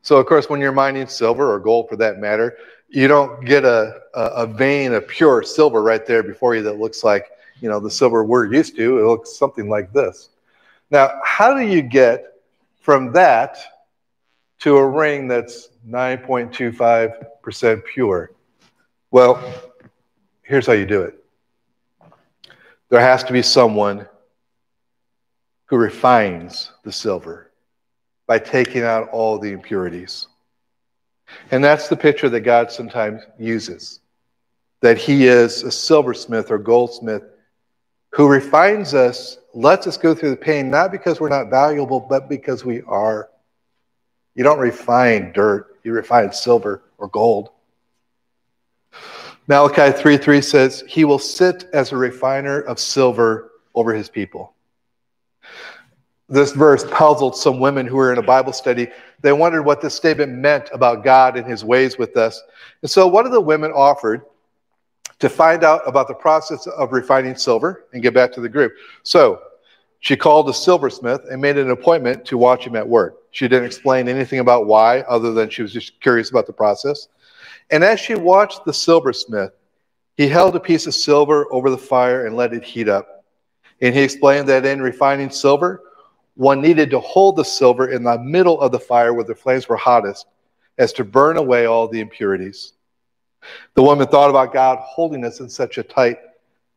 So, 0.02 0.18
of 0.18 0.26
course, 0.26 0.48
when 0.48 0.60
you're 0.60 0.70
mining 0.70 1.08
silver 1.08 1.52
or 1.52 1.58
gold 1.58 1.88
for 1.88 1.96
that 1.96 2.20
matter, 2.20 2.56
you 2.88 3.08
don't 3.08 3.44
get 3.44 3.64
a, 3.64 4.00
a, 4.14 4.46
vein 4.46 4.92
of 4.92 5.08
pure 5.08 5.42
silver 5.42 5.82
right 5.82 6.06
there 6.06 6.22
before 6.22 6.54
you 6.54 6.62
that 6.62 6.78
looks 6.78 7.02
like, 7.02 7.26
you 7.60 7.68
know, 7.68 7.80
the 7.80 7.90
silver 7.90 8.24
we're 8.24 8.52
used 8.52 8.76
to. 8.76 9.00
It 9.00 9.06
looks 9.06 9.36
something 9.36 9.68
like 9.68 9.92
this. 9.92 10.30
Now, 10.90 11.20
how 11.24 11.54
do 11.54 11.62
you 11.62 11.82
get 11.82 12.24
from 12.80 13.12
that 13.12 13.58
to 14.60 14.76
a 14.76 14.86
ring 14.86 15.26
that's 15.28 15.68
9.25% 15.88 17.84
pure? 17.84 18.30
Well, 19.10 19.42
here's 20.42 20.66
how 20.66 20.74
you 20.74 20.86
do 20.86 21.02
it 21.02 21.22
there 22.88 23.00
has 23.00 23.24
to 23.24 23.32
be 23.32 23.42
someone 23.42 24.06
who 25.66 25.76
refines 25.76 26.70
the 26.84 26.92
silver 26.92 27.50
by 28.26 28.38
taking 28.38 28.82
out 28.82 29.08
all 29.10 29.38
the 29.38 29.50
impurities. 29.50 30.28
And 31.50 31.62
that's 31.62 31.88
the 31.88 31.96
picture 31.96 32.28
that 32.28 32.40
God 32.40 32.70
sometimes 32.70 33.22
uses 33.38 34.00
that 34.80 34.98
He 34.98 35.26
is 35.26 35.62
a 35.62 35.70
silversmith 35.70 36.50
or 36.50 36.58
goldsmith 36.58 37.22
who 38.10 38.28
refines 38.28 38.94
us, 38.94 39.38
lets 39.54 39.86
us 39.86 39.96
go 39.96 40.14
through 40.14 40.30
the 40.30 40.36
pain, 40.36 40.70
not 40.70 40.90
because 40.92 41.20
we're 41.20 41.28
not 41.28 41.50
valuable, 41.50 42.00
but 42.00 42.28
because 42.28 42.64
we 42.64 42.82
are. 42.82 43.28
You 44.34 44.44
don't 44.44 44.58
refine 44.58 45.32
dirt, 45.32 45.78
you 45.82 45.92
refine 45.92 46.32
silver 46.32 46.82
or 46.98 47.08
gold. 47.08 47.50
Malachi 49.48 49.96
3 49.96 50.16
3 50.16 50.40
says, 50.40 50.84
He 50.88 51.04
will 51.04 51.18
sit 51.18 51.64
as 51.72 51.92
a 51.92 51.96
refiner 51.96 52.60
of 52.60 52.78
silver 52.78 53.52
over 53.74 53.94
his 53.94 54.08
people. 54.08 54.54
This 56.28 56.52
verse 56.52 56.84
puzzled 56.90 57.36
some 57.36 57.60
women 57.60 57.86
who 57.86 57.96
were 57.96 58.12
in 58.12 58.18
a 58.18 58.22
Bible 58.22 58.52
study. 58.52 58.88
They 59.20 59.32
wondered 59.32 59.62
what 59.62 59.80
this 59.80 59.94
statement 59.94 60.32
meant 60.32 60.68
about 60.72 61.04
God 61.04 61.36
and 61.36 61.46
his 61.46 61.64
ways 61.64 61.98
with 61.98 62.16
us. 62.16 62.42
And 62.82 62.90
so 62.90 63.06
one 63.06 63.26
of 63.26 63.32
the 63.32 63.40
women 63.40 63.70
offered 63.70 64.22
to 65.20 65.28
find 65.28 65.64
out 65.64 65.82
about 65.86 66.08
the 66.08 66.14
process 66.14 66.66
of 66.66 66.92
refining 66.92 67.36
silver 67.36 67.84
and 67.92 68.02
get 68.02 68.12
back 68.12 68.32
to 68.32 68.40
the 68.40 68.48
group. 68.48 68.72
So 69.02 69.40
she 70.00 70.16
called 70.16 70.48
a 70.48 70.54
silversmith 70.54 71.22
and 71.30 71.40
made 71.40 71.58
an 71.58 71.70
appointment 71.70 72.24
to 72.26 72.36
watch 72.36 72.66
him 72.66 72.76
at 72.76 72.86
work. 72.86 73.16
She 73.30 73.48
didn't 73.48 73.66
explain 73.66 74.08
anything 74.08 74.40
about 74.40 74.66
why, 74.66 75.00
other 75.02 75.32
than 75.32 75.48
she 75.48 75.62
was 75.62 75.72
just 75.72 76.00
curious 76.00 76.30
about 76.30 76.46
the 76.46 76.52
process. 76.52 77.08
And 77.70 77.82
as 77.82 78.00
she 78.00 78.14
watched 78.14 78.64
the 78.64 78.72
silversmith, 78.72 79.52
he 80.16 80.28
held 80.28 80.56
a 80.56 80.60
piece 80.60 80.86
of 80.86 80.94
silver 80.94 81.46
over 81.52 81.70
the 81.70 81.78
fire 81.78 82.26
and 82.26 82.36
let 82.36 82.52
it 82.52 82.64
heat 82.64 82.88
up. 82.88 83.24
And 83.80 83.94
he 83.94 84.02
explained 84.02 84.48
that 84.48 84.64
in 84.64 84.80
refining 84.80 85.30
silver, 85.30 85.82
one 86.36 86.60
needed 86.60 86.90
to 86.90 87.00
hold 87.00 87.36
the 87.36 87.44
silver 87.44 87.90
in 87.90 88.04
the 88.04 88.18
middle 88.18 88.60
of 88.60 88.70
the 88.70 88.78
fire 88.78 89.12
where 89.12 89.24
the 89.24 89.34
flames 89.34 89.68
were 89.68 89.76
hottest, 89.76 90.26
as 90.78 90.92
to 90.92 91.04
burn 91.04 91.38
away 91.38 91.64
all 91.64 91.88
the 91.88 92.00
impurities. 92.00 92.74
The 93.74 93.82
woman 93.82 94.06
thought 94.06 94.30
about 94.30 94.52
God 94.52 94.78
holding 94.80 95.24
us 95.24 95.40
in 95.40 95.48
such 95.48 95.78
a 95.78 95.82
tight, 95.82 96.18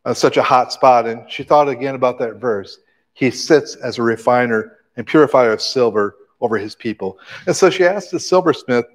uh, 0.06 0.14
such 0.14 0.38
a 0.38 0.44
hot 0.44 0.72
spot, 0.72 1.08
and 1.08 1.30
she 1.30 1.44
thought 1.44 1.68
again 1.68 1.96
about 1.96 2.18
that 2.20 2.36
verse. 2.36 2.80
He 3.14 3.32
sits 3.32 3.76
as 3.76 3.98
a 3.98 4.04
refiner 4.04 4.78
and 4.96 5.06
purifier 5.06 5.52
of 5.52 5.62
silver 5.62 6.16
over 6.40 6.58
his 6.58 6.76
people. 6.76 7.20
And 7.46 7.56
so 7.56 7.70
she 7.70 7.86
asked 7.86 8.12
the 8.12 8.20
silversmith, 8.20 8.86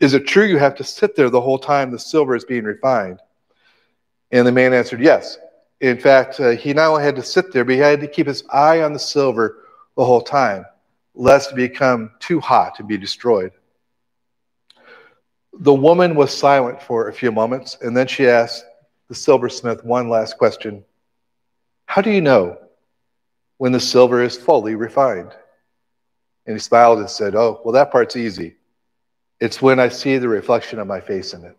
Is 0.00 0.12
it 0.12 0.26
true 0.26 0.44
you 0.44 0.58
have 0.58 0.74
to 0.76 0.84
sit 0.84 1.16
there 1.16 1.30
the 1.30 1.40
whole 1.40 1.58
time 1.58 1.90
the 1.90 1.98
silver 1.98 2.36
is 2.36 2.44
being 2.44 2.64
refined? 2.64 3.20
And 4.32 4.46
the 4.46 4.52
man 4.52 4.74
answered, 4.74 5.00
Yes. 5.00 5.38
In 5.82 5.98
fact, 5.98 6.38
uh, 6.38 6.50
he 6.50 6.72
not 6.72 6.90
only 6.90 7.02
had 7.02 7.16
to 7.16 7.24
sit 7.24 7.52
there, 7.52 7.64
but 7.64 7.74
he 7.74 7.80
had 7.80 8.00
to 8.00 8.06
keep 8.06 8.28
his 8.28 8.44
eye 8.50 8.82
on 8.82 8.92
the 8.92 9.00
silver 9.00 9.64
the 9.96 10.04
whole 10.04 10.20
time, 10.22 10.64
lest 11.12 11.50
it 11.50 11.56
become 11.56 12.12
too 12.20 12.38
hot 12.38 12.76
to 12.76 12.84
be 12.84 12.96
destroyed. 12.96 13.50
The 15.58 15.74
woman 15.74 16.14
was 16.14 16.32
silent 16.34 16.80
for 16.80 17.08
a 17.08 17.12
few 17.12 17.32
moments, 17.32 17.76
and 17.80 17.96
then 17.96 18.06
she 18.06 18.28
asked 18.28 18.64
the 19.08 19.14
silversmith 19.16 19.84
one 19.84 20.08
last 20.08 20.38
question 20.38 20.84
How 21.86 22.00
do 22.00 22.12
you 22.12 22.20
know 22.20 22.58
when 23.58 23.72
the 23.72 23.80
silver 23.80 24.22
is 24.22 24.36
fully 24.36 24.76
refined? 24.76 25.34
And 26.46 26.54
he 26.54 26.60
smiled 26.60 27.00
and 27.00 27.10
said, 27.10 27.34
Oh, 27.34 27.60
well, 27.64 27.72
that 27.72 27.90
part's 27.90 28.14
easy. 28.14 28.54
It's 29.40 29.60
when 29.60 29.80
I 29.80 29.88
see 29.88 30.18
the 30.18 30.28
reflection 30.28 30.78
of 30.78 30.86
my 30.86 31.00
face 31.00 31.34
in 31.34 31.44
it. 31.44 31.56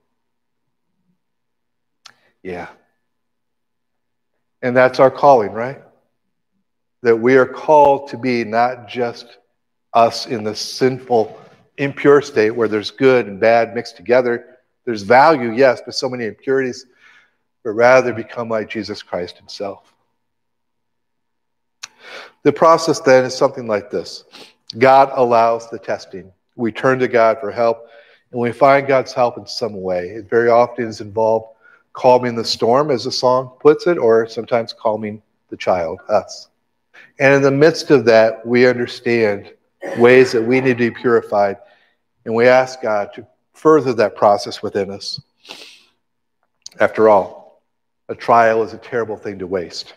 Yeah. 2.41 2.69
And 4.63 4.75
that's 4.75 4.99
our 4.99 5.11
calling, 5.11 5.51
right? 5.51 5.79
that 7.03 7.15
we 7.15 7.35
are 7.35 7.45
called 7.45 8.07
to 8.07 8.17
be 8.17 8.43
not 8.43 8.87
just 8.87 9.37
us 9.93 10.25
in 10.25 10.43
the 10.43 10.55
sinful, 10.55 11.37
impure 11.77 12.21
state 12.21 12.49
where 12.49 12.69
there's 12.69 12.89
good 12.89 13.27
and 13.27 13.39
bad 13.39 13.75
mixed 13.75 13.97
together. 13.97 14.57
There's 14.85 15.03
value, 15.03 15.51
yes, 15.51 15.81
but 15.85 15.93
so 15.93 16.09
many 16.09 16.25
impurities, 16.25 16.85
but 17.63 17.71
rather 17.71 18.13
become 18.13 18.49
like 18.49 18.69
Jesus 18.69 19.03
Christ 19.03 19.37
himself. 19.37 19.93
The 22.43 22.53
process 22.53 22.99
then 23.01 23.25
is 23.25 23.35
something 23.35 23.67
like 23.67 23.91
this 23.91 24.23
God 24.77 25.11
allows 25.13 25.69
the 25.69 25.79
testing. 25.79 26.31
We 26.55 26.71
turn 26.71 26.99
to 26.99 27.07
God 27.07 27.37
for 27.39 27.51
help, 27.51 27.87
and 28.31 28.39
we 28.39 28.51
find 28.53 28.87
God's 28.87 29.13
help 29.13 29.37
in 29.37 29.45
some 29.45 29.81
way. 29.81 30.09
It 30.09 30.29
very 30.29 30.49
often 30.49 30.87
is 30.87 31.01
involved 31.01 31.47
calming 31.93 32.35
the 32.35 32.43
storm, 32.43 32.91
as 32.91 33.03
the 33.03 33.11
song 33.11 33.55
puts 33.59 33.87
it, 33.87 33.97
or 33.97 34.27
sometimes 34.27 34.73
calming 34.73 35.21
the 35.49 35.57
child, 35.57 35.99
us. 36.09 36.49
And 37.19 37.33
in 37.33 37.41
the 37.41 37.51
midst 37.51 37.91
of 37.91 38.05
that, 38.05 38.45
we 38.45 38.67
understand 38.67 39.53
ways 39.97 40.31
that 40.31 40.41
we 40.41 40.59
need 40.59 40.77
to 40.77 40.91
be 40.91 40.91
purified. 40.91 41.57
And 42.25 42.33
we 42.33 42.47
ask 42.47 42.81
God 42.81 43.13
to 43.13 43.27
further 43.53 43.93
that 43.93 44.15
process 44.15 44.61
within 44.63 44.89
us. 44.89 45.21
After 46.79 47.09
all, 47.09 47.61
a 48.09 48.15
trial 48.15 48.63
is 48.63 48.73
a 48.73 48.77
terrible 48.77 49.17
thing 49.17 49.39
to 49.39 49.47
waste. 49.47 49.93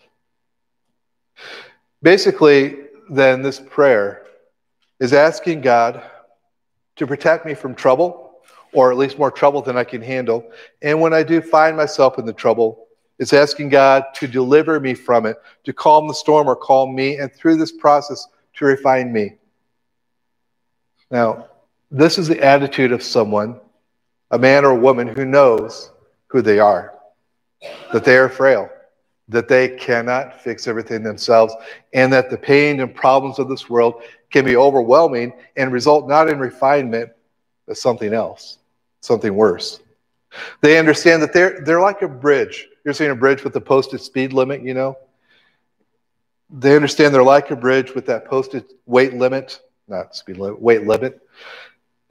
Basically, 2.03 2.77
then, 3.11 3.43
this 3.43 3.61
prayer 3.61 4.27
is 5.01 5.13
asking 5.13 5.61
God 5.61 6.03
to 6.97 7.07
protect 7.07 7.47
me 7.47 7.55
from 7.55 7.75
trouble, 7.75 8.26
or 8.77 8.93
at 8.93 8.99
least 8.99 9.19
more 9.19 9.31
trouble 9.31 9.63
than 9.63 9.79
I 9.79 9.85
can 9.85 10.03
handle. 10.03 10.45
And 10.83 11.01
when 11.01 11.15
I 11.15 11.23
do 11.23 11.41
find 11.41 11.79
myself 11.79 12.19
in 12.19 12.27
the 12.27 12.33
trouble, 12.35 12.87
it's 13.19 13.33
asking 13.33 13.71
God 13.71 14.05
to 14.17 14.29
deliver 14.29 14.79
me 14.79 14.93
from 14.93 15.25
it, 15.25 15.39
to 15.65 15.73
calm 15.73 16.07
the 16.07 16.13
storm 16.13 16.47
or 16.47 16.55
calm 16.55 16.95
me, 16.95 17.17
and 17.17 17.33
through 17.33 17.57
this 17.57 17.73
process 17.73 18.29
to 18.57 18.67
refine 18.67 19.11
me. 19.11 19.37
Now, 21.11 21.49
this 21.91 22.19
is 22.19 22.29
the 22.29 22.45
attitude 22.45 22.93
of 22.93 23.03
someone, 23.03 23.59
a 24.31 24.39
man 24.39 24.67
or 24.67 24.73
a 24.73 24.79
woman, 24.79 25.09
who 25.09 25.25
knows 25.25 25.91
who 26.27 26.43
they 26.43 26.59
are, 26.59 26.93
that 27.95 28.05
they 28.05 28.19
are 28.19 28.29
frail, 28.29 28.69
that 29.29 29.49
they 29.49 29.71
cannot 29.71 30.43
fix 30.43 30.69
everything 30.69 31.03
themselves, 31.03 31.55
and 31.95 32.13
that 32.13 32.29
the 32.29 32.37
pain 32.37 32.81
and 32.81 32.95
problems 32.95 33.39
of 33.39 33.49
this 33.49 33.71
world 33.71 34.03
can 34.31 34.45
be 34.45 34.57
overwhelming 34.57 35.33
and 35.57 35.73
result 35.73 36.07
not 36.07 36.29
in 36.29 36.39
refinement, 36.39 37.11
but 37.67 37.79
something 37.79 38.13
else, 38.13 38.59
something 39.07 39.35
worse. 39.35 39.81
They 40.61 40.79
understand 40.79 41.23
that 41.23 41.33
they're, 41.33 41.61
they're 41.63 41.81
like 41.81 42.03
a 42.03 42.09
bridge 42.09 42.69
You're 42.85 42.95
seeing 42.95 43.11
a 43.11 43.17
bridge 43.17 43.45
with 43.45 43.53
the 43.53 43.61
posted 43.61 44.01
speed 44.01 44.33
limit, 44.33 44.63
you 44.63 44.75
know? 44.75 44.99
They 46.51 46.77
understand 46.77 47.15
they're 47.15 47.23
like 47.23 47.51
a 47.51 47.57
bridge 47.57 47.95
with 47.95 48.07
that 48.07 48.27
posted 48.27 48.65
weight 48.85 49.15
limit, 49.15 49.61
not 49.89 50.15
speed 50.15 50.39
limit, 50.39 50.61
weight 50.61 50.87
limit. 50.87 51.21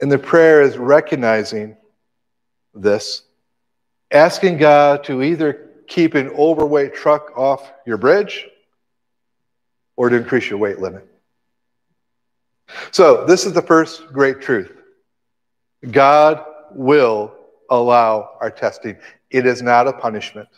And 0.00 0.12
the 0.12 0.18
prayer 0.18 0.60
is 0.60 0.76
recognizing 0.76 1.76
this, 2.74 3.22
asking 4.10 4.58
God 4.58 5.04
to 5.04 5.22
either 5.22 5.70
keep 5.86 6.14
an 6.14 6.28
overweight 6.30 6.94
truck 6.94 7.32
off 7.36 7.72
your 7.86 7.96
bridge 7.96 8.46
or 9.96 10.10
to 10.10 10.16
increase 10.16 10.50
your 10.50 10.58
weight 10.58 10.80
limit. 10.80 11.08
So, 12.90 13.24
this 13.24 13.46
is 13.46 13.52
the 13.52 13.62
first 13.62 14.06
great 14.08 14.40
truth 14.40 14.72
God 15.90 16.44
will 16.76 17.34
allow 17.70 18.30
our 18.40 18.50
testing, 18.50 18.96
it 19.30 19.46
is 19.46 19.62
not 19.62 19.88
a 19.88 19.92
punishment. 19.92 20.48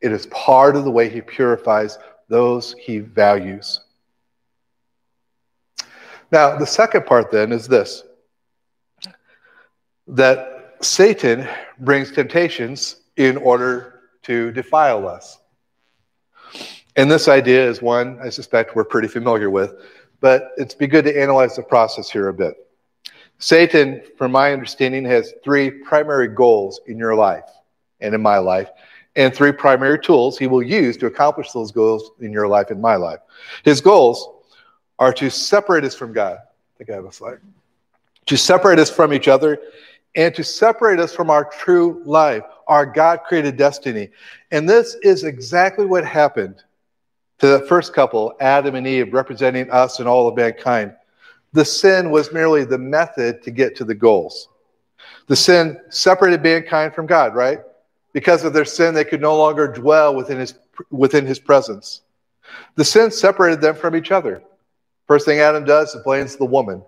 It 0.00 0.12
is 0.12 0.26
part 0.26 0.76
of 0.76 0.84
the 0.84 0.90
way 0.90 1.08
he 1.08 1.20
purifies 1.20 1.98
those 2.28 2.74
he 2.74 2.98
values. 2.98 3.80
Now, 6.30 6.56
the 6.56 6.66
second 6.66 7.06
part 7.06 7.30
then 7.30 7.52
is 7.52 7.66
this 7.66 8.04
that 10.06 10.76
Satan 10.80 11.46
brings 11.80 12.12
temptations 12.12 12.96
in 13.16 13.36
order 13.36 14.00
to 14.22 14.52
defile 14.52 15.06
us. 15.06 15.38
And 16.96 17.10
this 17.10 17.28
idea 17.28 17.68
is 17.68 17.82
one 17.82 18.18
I 18.22 18.30
suspect 18.30 18.74
we're 18.74 18.84
pretty 18.84 19.08
familiar 19.08 19.50
with, 19.50 19.74
but 20.20 20.50
it's 20.56 20.74
be 20.74 20.86
good 20.86 21.04
to 21.04 21.20
analyze 21.20 21.56
the 21.56 21.62
process 21.62 22.10
here 22.10 22.28
a 22.28 22.34
bit. 22.34 22.67
Satan, 23.38 24.02
from 24.16 24.32
my 24.32 24.52
understanding, 24.52 25.04
has 25.04 25.34
three 25.44 25.70
primary 25.70 26.28
goals 26.28 26.80
in 26.86 26.98
your 26.98 27.14
life 27.14 27.48
and 28.00 28.14
in 28.14 28.20
my 28.20 28.38
life 28.38 28.70
and 29.18 29.34
three 29.34 29.52
primary 29.52 29.98
tools 29.98 30.38
he 30.38 30.46
will 30.46 30.62
use 30.62 30.96
to 30.96 31.06
accomplish 31.06 31.50
those 31.50 31.72
goals 31.72 32.12
in 32.20 32.32
your 32.32 32.46
life 32.46 32.70
and 32.70 32.80
my 32.80 32.94
life. 32.94 33.18
His 33.64 33.80
goals 33.80 34.28
are 34.98 35.12
to 35.14 35.28
separate 35.28 35.84
us 35.84 35.94
from 35.94 36.12
God. 36.12 36.38
I 36.38 36.78
think 36.78 36.90
I 36.90 36.94
have 36.94 37.04
a 37.04 37.12
slide. 37.12 37.38
To 38.26 38.36
separate 38.36 38.78
us 38.78 38.90
from 38.90 39.12
each 39.12 39.26
other 39.26 39.58
and 40.14 40.32
to 40.36 40.44
separate 40.44 41.00
us 41.00 41.12
from 41.12 41.30
our 41.30 41.44
true 41.44 42.00
life, 42.04 42.44
our 42.68 42.86
God 42.86 43.20
created 43.26 43.56
destiny. 43.56 44.10
And 44.52 44.68
this 44.68 44.96
is 45.02 45.24
exactly 45.24 45.84
what 45.84 46.04
happened 46.04 46.62
to 47.38 47.46
the 47.46 47.66
first 47.66 47.92
couple, 47.92 48.36
Adam 48.40 48.76
and 48.76 48.86
Eve, 48.86 49.12
representing 49.12 49.68
us 49.70 49.98
and 49.98 50.08
all 50.08 50.28
of 50.28 50.36
mankind. 50.36 50.94
The 51.52 51.64
sin 51.64 52.10
was 52.10 52.32
merely 52.32 52.64
the 52.64 52.78
method 52.78 53.42
to 53.42 53.50
get 53.50 53.76
to 53.76 53.84
the 53.84 53.94
goals. 53.94 54.48
The 55.26 55.36
sin 55.36 55.80
separated 55.90 56.42
mankind 56.42 56.94
from 56.94 57.06
God, 57.06 57.34
right? 57.34 57.60
Because 58.12 58.44
of 58.44 58.52
their 58.52 58.64
sin, 58.64 58.94
they 58.94 59.04
could 59.04 59.20
no 59.20 59.36
longer 59.36 59.68
dwell 59.68 60.14
within 60.14 60.38
his, 60.38 60.54
within 60.90 61.26
his 61.26 61.38
presence. 61.38 62.02
The 62.76 62.84
sin 62.84 63.10
separated 63.10 63.60
them 63.60 63.74
from 63.74 63.94
each 63.94 64.10
other. 64.10 64.42
First 65.06 65.26
thing 65.26 65.40
Adam 65.40 65.64
does 65.64 65.94
is 65.94 66.02
blames 66.02 66.36
the 66.36 66.44
woman. 66.44 66.82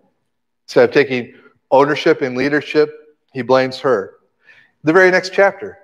Instead 0.67 0.89
of 0.89 0.95
taking 0.95 1.35
ownership 1.71 2.23
and 2.23 2.37
leadership, 2.37 2.91
he 3.33 3.43
blames 3.43 3.79
her. 3.81 4.15
The 4.85 4.93
very 4.93 5.11
next 5.11 5.33
chapter, 5.33 5.79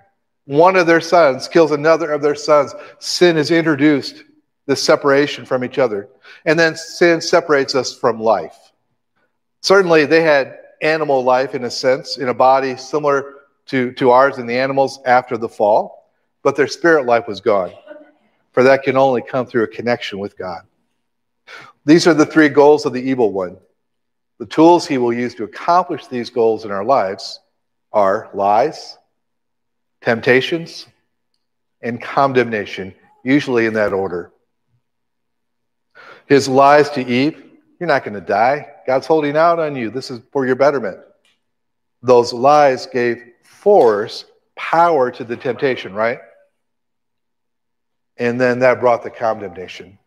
one 0.47 0.76
of 0.76 0.87
their 0.87 1.00
sons 1.00 1.49
kills 1.49 1.73
another 1.73 2.12
of 2.12 2.23
their 2.23 2.35
sons. 2.35 2.75
Sin 2.99 3.37
is 3.37 3.50
introduced, 3.50 4.25
this 4.66 4.83
separation 4.83 5.45
from 5.45 5.64
each 5.64 5.78
other. 5.78 6.09
And 6.45 6.59
then 6.59 6.76
sin 6.76 7.21
separates 7.21 7.75
us 7.75 7.97
from 7.97 8.21
life. 8.21 8.65
Certainly, 9.62 10.06
they 10.06 10.22
had 10.22 10.58
animal 10.82 11.25
life 11.25 11.54
in 11.54 11.64
a 11.64 11.70
sense, 11.70 12.18
in 12.18 12.28
a 12.28 12.34
body 12.34 12.76
similar 12.76 13.34
to, 13.66 13.92
to 13.92 14.10
ours 14.10 14.38
and 14.38 14.48
the 14.48 14.58
animals 14.58 15.00
after 15.04 15.36
the 15.36 15.48
fall, 15.48 16.10
but 16.42 16.56
their 16.56 16.68
spirit 16.68 17.06
life 17.06 17.26
was 17.26 17.40
gone. 17.40 17.72
For 18.52 18.62
that 18.62 18.84
can 18.84 18.96
only 18.96 19.22
come 19.22 19.46
through 19.46 19.64
a 19.64 19.68
connection 19.68 20.18
with 20.18 20.38
God. 20.38 20.62
These 21.84 22.06
are 22.06 22.14
the 22.14 22.26
three 22.26 22.48
goals 22.48 22.86
of 22.86 22.92
the 22.92 23.02
evil 23.02 23.32
one. 23.32 23.58
The 24.38 24.46
tools 24.46 24.86
he 24.86 24.98
will 24.98 25.12
use 25.12 25.34
to 25.36 25.44
accomplish 25.44 26.06
these 26.06 26.30
goals 26.30 26.64
in 26.64 26.70
our 26.70 26.84
lives 26.84 27.40
are 27.92 28.28
lies, 28.34 28.98
temptations, 30.02 30.86
and 31.80 32.02
condemnation, 32.02 32.94
usually 33.25 33.66
in 33.66 33.75
that 33.75 33.92
order. 33.92 34.32
His 36.26 36.48
lies 36.48 36.90
to 36.90 37.06
Eve, 37.06 37.45
you're 37.78 37.87
not 37.87 38.04
going 38.04 38.14
to 38.14 38.21
die. 38.21 38.68
God's 38.87 39.06
holding 39.06 39.37
out 39.37 39.59
on 39.59 39.76
you. 39.76 39.90
This 39.90 40.11
is 40.11 40.21
for 40.33 40.47
your 40.47 40.56
betterment. 40.56 40.99
Those 42.02 42.33
lies 42.33 42.87
gave 42.87 43.23
force, 43.42 44.25
power 44.54 45.11
to 45.11 45.25
the 45.25 45.37
temptation, 45.37 45.92
right? 45.92 46.18
And 48.16 48.40
then 48.40 48.61
that 48.61 48.80
brought 48.80 49.02
the 49.02 49.11
condemnation. 49.11 49.99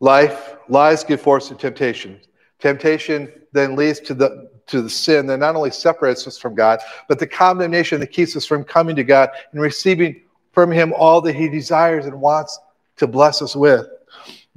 Life, 0.00 0.56
lies 0.68 1.04
give 1.04 1.20
force 1.20 1.48
to 1.48 1.54
temptation. 1.54 2.20
Temptation 2.58 3.32
then 3.52 3.76
leads 3.76 4.00
to 4.00 4.14
the 4.14 4.50
to 4.66 4.82
the 4.82 4.90
sin 4.90 5.26
that 5.26 5.38
not 5.38 5.54
only 5.54 5.70
separates 5.70 6.26
us 6.26 6.38
from 6.38 6.54
God, 6.54 6.80
but 7.08 7.20
the 7.20 7.26
condemnation 7.26 8.00
that 8.00 8.08
keeps 8.08 8.34
us 8.36 8.44
from 8.44 8.64
coming 8.64 8.96
to 8.96 9.04
God 9.04 9.30
and 9.52 9.60
receiving 9.60 10.22
from 10.50 10.72
Him 10.72 10.92
all 10.96 11.20
that 11.20 11.36
He 11.36 11.48
desires 11.48 12.06
and 12.06 12.20
wants 12.20 12.58
to 12.96 13.06
bless 13.06 13.42
us 13.42 13.54
with. 13.54 13.86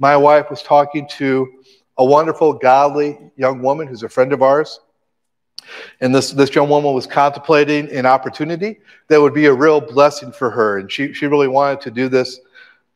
My 0.00 0.16
wife 0.16 0.48
was 0.48 0.62
talking 0.62 1.06
to 1.18 1.62
a 1.98 2.04
wonderful, 2.04 2.54
godly 2.54 3.18
young 3.36 3.60
woman 3.60 3.86
who's 3.86 4.02
a 4.02 4.08
friend 4.08 4.32
of 4.32 4.42
ours. 4.42 4.80
And 6.00 6.14
this, 6.14 6.30
this 6.30 6.54
young 6.54 6.70
woman 6.70 6.94
was 6.94 7.06
contemplating 7.06 7.90
an 7.92 8.06
opportunity 8.06 8.80
that 9.08 9.20
would 9.20 9.34
be 9.34 9.44
a 9.44 9.52
real 9.52 9.78
blessing 9.78 10.32
for 10.32 10.48
her. 10.48 10.78
And 10.78 10.90
she, 10.90 11.12
she 11.12 11.26
really 11.26 11.48
wanted 11.48 11.82
to 11.82 11.90
do 11.90 12.08
this, 12.08 12.40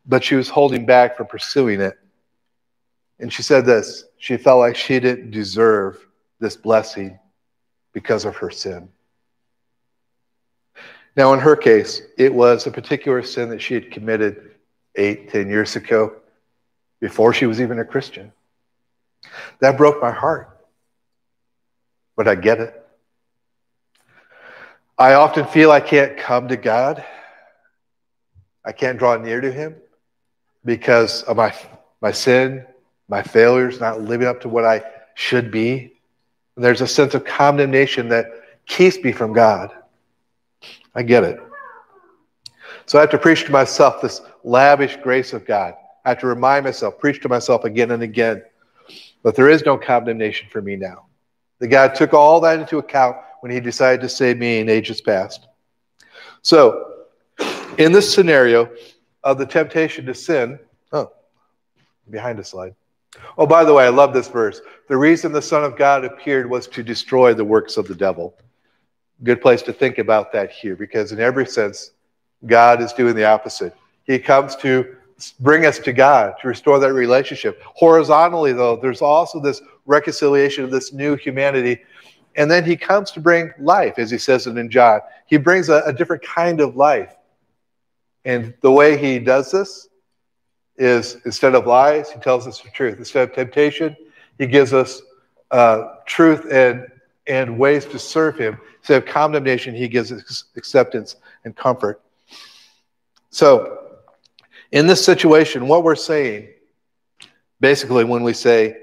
but 0.07 0.25
she 0.25 0.35
was 0.35 0.49
holding 0.49 0.87
back 0.87 1.15
from 1.15 1.27
pursuing 1.27 1.83
it. 1.83 1.99
And 3.21 3.31
she 3.31 3.43
said 3.43 3.67
this 3.67 4.05
she 4.17 4.39
felt 4.39 4.61
like 4.61 4.75
she 4.75 4.99
didn't 4.99 5.31
deserve 5.31 6.05
this 6.41 6.57
blessing 6.57 7.19
because 7.93 8.25
of 8.25 8.35
her 8.37 8.51
sin. 8.51 8.89
Now, 11.19 11.35
in 11.35 11.39
her 11.39 11.55
case, 11.55 12.01
it 12.17 12.33
was 12.33 12.67
a 12.67 12.71
particular 12.71 13.23
sin 13.23 13.51
that 13.51 13.61
she 13.61 13.75
had 13.75 13.91
committed 13.91 14.53
eight, 14.97 15.29
ten 15.29 15.51
years 15.51 15.77
ago 15.77 16.23
before 17.01 17.33
she 17.35 17.47
was 17.47 17.61
even 17.61 17.79
a 17.79 17.85
Christian. 17.85 18.33
That 19.61 19.77
broke 19.77 20.01
my 20.01 20.11
heart. 20.11 20.51
But 22.17 22.29
I 22.29 22.35
get 22.35 22.61
it. 22.61 22.81
I 24.97 25.15
often 25.15 25.47
feel 25.47 25.73
I 25.73 25.81
can't 25.81 26.17
come 26.17 26.49
to 26.49 26.57
God. 26.57 27.05
I 28.65 28.73
can't 28.73 28.99
draw 28.99 29.17
near 29.17 29.41
to 29.41 29.51
Him 29.51 29.77
because 30.65 31.23
of 31.25 31.37
my, 31.37 31.55
my 32.01 32.13
sin, 32.13 32.65
my 33.09 33.23
failures, 33.23 33.81
not 33.81 34.01
living 34.01 34.29
up 34.29 34.41
to 34.43 34.49
what 34.49 34.65
I 34.65 34.83
should 35.15 35.51
be. 35.51 35.93
And 36.57 36.65
there's 36.65 36.81
a 36.81 36.87
sense 36.87 37.15
of 37.15 37.25
condemnation 37.25 38.09
that 38.11 38.27
keeps 38.67 38.97
me 38.99 39.13
from 39.13 39.33
God. 39.33 39.73
I 40.95 41.03
get 41.03 41.25
it. 41.25 41.41
So 42.87 42.99
I 42.99 43.03
have 43.03 43.11
to 43.11 43.19
preach 43.19 43.45
to 43.45 43.53
myself 43.53 44.01
this 44.01 44.21
lavish 44.45 44.97
grace 45.03 45.33
of 45.33 45.45
God. 45.45 45.75
I 46.05 46.11
have 46.11 46.21
to 46.21 46.27
remind 46.27 46.65
myself, 46.65 46.99
preach 46.99 47.21
to 47.23 47.29
myself 47.29 47.65
again 47.65 47.91
and 47.91 48.03
again 48.03 48.43
but 49.25 49.35
there 49.35 49.49
is 49.49 49.65
no 49.65 49.77
condemnation 49.77 50.49
for 50.51 50.63
me 50.63 50.77
now. 50.77 51.07
The 51.59 51.67
God 51.67 51.95
took 51.95 52.13
all 52.13 52.41
that 52.43 52.61
into 52.61 52.79
account 52.79 53.17
when 53.41 53.51
he 53.51 53.59
decided 53.59 54.03
to 54.03 54.09
save 54.09 54.39
me 54.39 54.61
in 54.61 54.69
ages 54.69 55.01
past. 55.01 55.49
So, 56.43 56.93
in 57.79 57.91
this 57.91 58.15
scenario 58.15 58.71
of 59.25 59.39
the 59.39 59.47
temptation 59.47 60.05
to 60.07 60.15
sin, 60.15 60.59
oh, 60.93 61.11
behind 62.11 62.39
a 62.39 62.45
slide. 62.45 62.75
Oh, 63.39 63.47
by 63.47 63.65
the 63.65 63.73
way, 63.73 63.87
I 63.87 63.89
love 63.89 64.13
this 64.13 64.29
verse. 64.29 64.61
The 64.89 64.97
reason 64.97 65.33
the 65.33 65.41
Son 65.41 65.65
of 65.65 65.77
God 65.77 66.05
appeared 66.05 66.49
was 66.51 66.67
to 66.69 66.83
destroy 66.83 67.33
the 67.33 67.45
works 67.45 67.79
of 67.79 67.89
the 67.89 67.95
devil. 67.95 68.37
Good 69.23 69.41
place 69.41 69.63
to 69.63 69.73
think 69.73 69.97
about 69.97 70.33
that 70.33 70.51
here, 70.51 70.77
because 70.77 71.13
in 71.13 71.21
every 71.21 71.47
sense, 71.47 71.93
God 72.45 72.83
is 72.83 72.93
doing 72.93 73.15
the 73.15 73.25
opposite. 73.25 73.75
He 74.05 74.19
comes 74.19 74.55
to 74.57 74.97
bring 75.41 75.65
us 75.67 75.79
to 75.81 75.93
God, 75.93 76.35
to 76.41 76.49
restore 76.49 76.79
that 76.79 76.93
relationship. 76.93 77.61
Horizontally, 77.65 78.53
though, 78.53 78.77
there's 78.77 79.03
also 79.03 79.41
this 79.41 79.63
reconciliation 79.87 80.65
of 80.65 80.71
this 80.71 80.93
new 80.93 81.17
humanity. 81.17 81.81
And 82.37 82.51
then 82.51 82.65
he 82.65 82.77
comes 82.77 83.11
to 83.13 83.21
bring 83.21 83.53
life, 83.59 83.99
as 83.99 84.11
he 84.11 84.19
says 84.19 84.47
it 84.47 84.57
in 84.57 84.71
John. 84.71 85.01
He 85.27 85.37
brings 85.37 85.69
a, 85.69 85.83
a 85.87 85.93
different 85.93 86.23
kind 86.23 86.61
of 86.61 86.77
life. 86.77 87.15
And 88.25 88.55
the 88.61 88.73
way 88.73 88.97
he 88.97 89.19
does 89.19 89.51
this 89.51 89.89
is 90.77 91.19
instead 91.25 91.55
of 91.55 91.67
lies, 91.67 92.11
he 92.11 92.19
tells 92.19 92.47
us 92.47 92.61
the 92.61 92.71
truth. 92.71 92.99
Instead 92.99 93.29
of 93.29 93.35
temptation, 93.35 93.97
he 94.39 94.47
gives 94.47 94.73
us 94.73 95.01
uh, 95.51 95.97
truth 96.07 96.47
and, 96.51 96.89
and 97.27 97.59
ways 97.59 97.85
to 97.87 97.99
serve 97.99 98.37
him. 98.37 98.59
Instead 98.79 99.03
of 99.03 99.09
condemnation, 99.09 99.75
he 99.75 99.87
gives 99.87 100.11
us 100.11 100.45
acceptance 100.57 101.17
and 101.45 101.55
comfort. 101.57 102.01
So, 103.31 103.85
in 104.75 104.89
this 104.89 105.05
situation, 105.05 105.69
what 105.69 105.85
we're 105.85 105.95
saying, 105.95 106.49
basically, 107.61 108.03
when 108.03 108.25
we 108.25 108.33
say, 108.33 108.77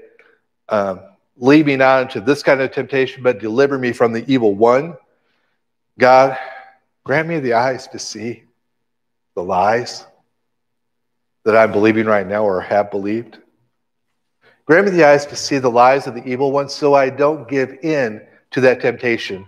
um, 0.70 1.00
lead 1.36 1.66
me 1.66 1.76
not 1.76 2.00
into 2.00 2.22
this 2.22 2.42
kind 2.42 2.62
of 2.62 2.72
temptation, 2.72 3.22
but 3.22 3.38
deliver 3.38 3.78
me 3.78 3.92
from 3.92 4.14
the 4.14 4.24
evil 4.26 4.54
one, 4.54 4.96
God, 5.98 6.38
grant 7.04 7.28
me 7.28 7.40
the 7.40 7.52
eyes 7.52 7.88
to 7.88 7.98
see 7.98 8.44
the 9.34 9.42
lies 9.42 10.06
that 11.44 11.54
I'm 11.54 11.72
believing 11.72 12.06
right 12.06 12.26
now 12.26 12.42
or 12.42 12.62
have 12.62 12.90
believed. 12.90 13.36
Grant 14.64 14.86
me 14.86 14.92
the 14.92 15.04
eyes 15.04 15.26
to 15.26 15.36
see 15.36 15.58
the 15.58 15.70
lies 15.70 16.06
of 16.06 16.14
the 16.14 16.24
evil 16.24 16.52
one 16.52 16.70
so 16.70 16.94
I 16.94 17.10
don't 17.10 17.46
give 17.46 17.70
in 17.82 18.26
to 18.52 18.62
that 18.62 18.80
temptation 18.80 19.46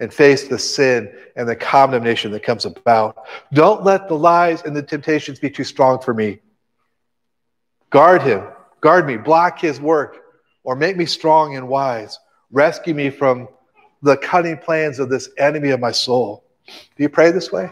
and 0.00 0.12
face 0.12 0.48
the 0.48 0.58
sin 0.58 1.12
and 1.36 1.48
the 1.48 1.54
condemnation 1.54 2.32
that 2.32 2.42
comes 2.42 2.64
about. 2.64 3.18
Don't 3.52 3.84
let 3.84 4.08
the 4.08 4.14
lies 4.14 4.62
and 4.62 4.74
the 4.74 4.82
temptations 4.82 5.38
be 5.38 5.50
too 5.50 5.62
strong 5.62 6.00
for 6.00 6.14
me. 6.14 6.40
Guard 7.90 8.22
him, 8.22 8.42
guard 8.80 9.06
me, 9.06 9.18
block 9.18 9.60
his 9.60 9.80
work, 9.80 10.16
or 10.64 10.74
make 10.74 10.96
me 10.96 11.04
strong 11.04 11.56
and 11.56 11.68
wise. 11.68 12.18
Rescue 12.50 12.94
me 12.94 13.10
from 13.10 13.48
the 14.02 14.16
cunning 14.16 14.56
plans 14.56 14.98
of 14.98 15.10
this 15.10 15.28
enemy 15.36 15.70
of 15.70 15.80
my 15.80 15.92
soul. 15.92 16.44
Do 16.66 17.02
you 17.02 17.08
pray 17.08 17.30
this 17.30 17.52
way? 17.52 17.70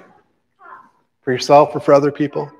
For 1.22 1.32
yourself 1.32 1.74
or 1.74 1.80
for 1.80 1.94
other 1.94 2.12
people? 2.12 2.50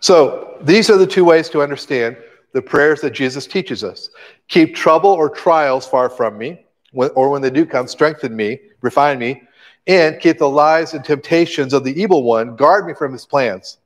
So, 0.00 0.56
these 0.62 0.90
are 0.90 0.96
the 0.96 1.06
two 1.06 1.24
ways 1.24 1.48
to 1.50 1.62
understand 1.62 2.16
the 2.52 2.62
prayers 2.62 3.00
that 3.02 3.10
Jesus 3.10 3.46
teaches 3.46 3.84
us. 3.84 4.10
Keep 4.48 4.74
trouble 4.74 5.10
or 5.10 5.28
trials 5.28 5.86
far 5.86 6.08
from 6.08 6.36
me 6.36 6.64
or 6.92 7.30
when 7.30 7.42
they 7.42 7.50
do 7.50 7.66
come, 7.66 7.86
strengthen 7.88 8.34
me, 8.34 8.60
refine 8.80 9.18
me, 9.18 9.42
and 9.86 10.20
keep 10.20 10.38
the 10.38 10.48
lies 10.48 10.94
and 10.94 11.04
temptations 11.04 11.72
of 11.72 11.84
the 11.84 12.00
evil 12.00 12.22
one, 12.22 12.56
guard 12.56 12.86
me 12.86 12.94
from 12.94 13.12
his 13.12 13.26
plans. 13.26 13.78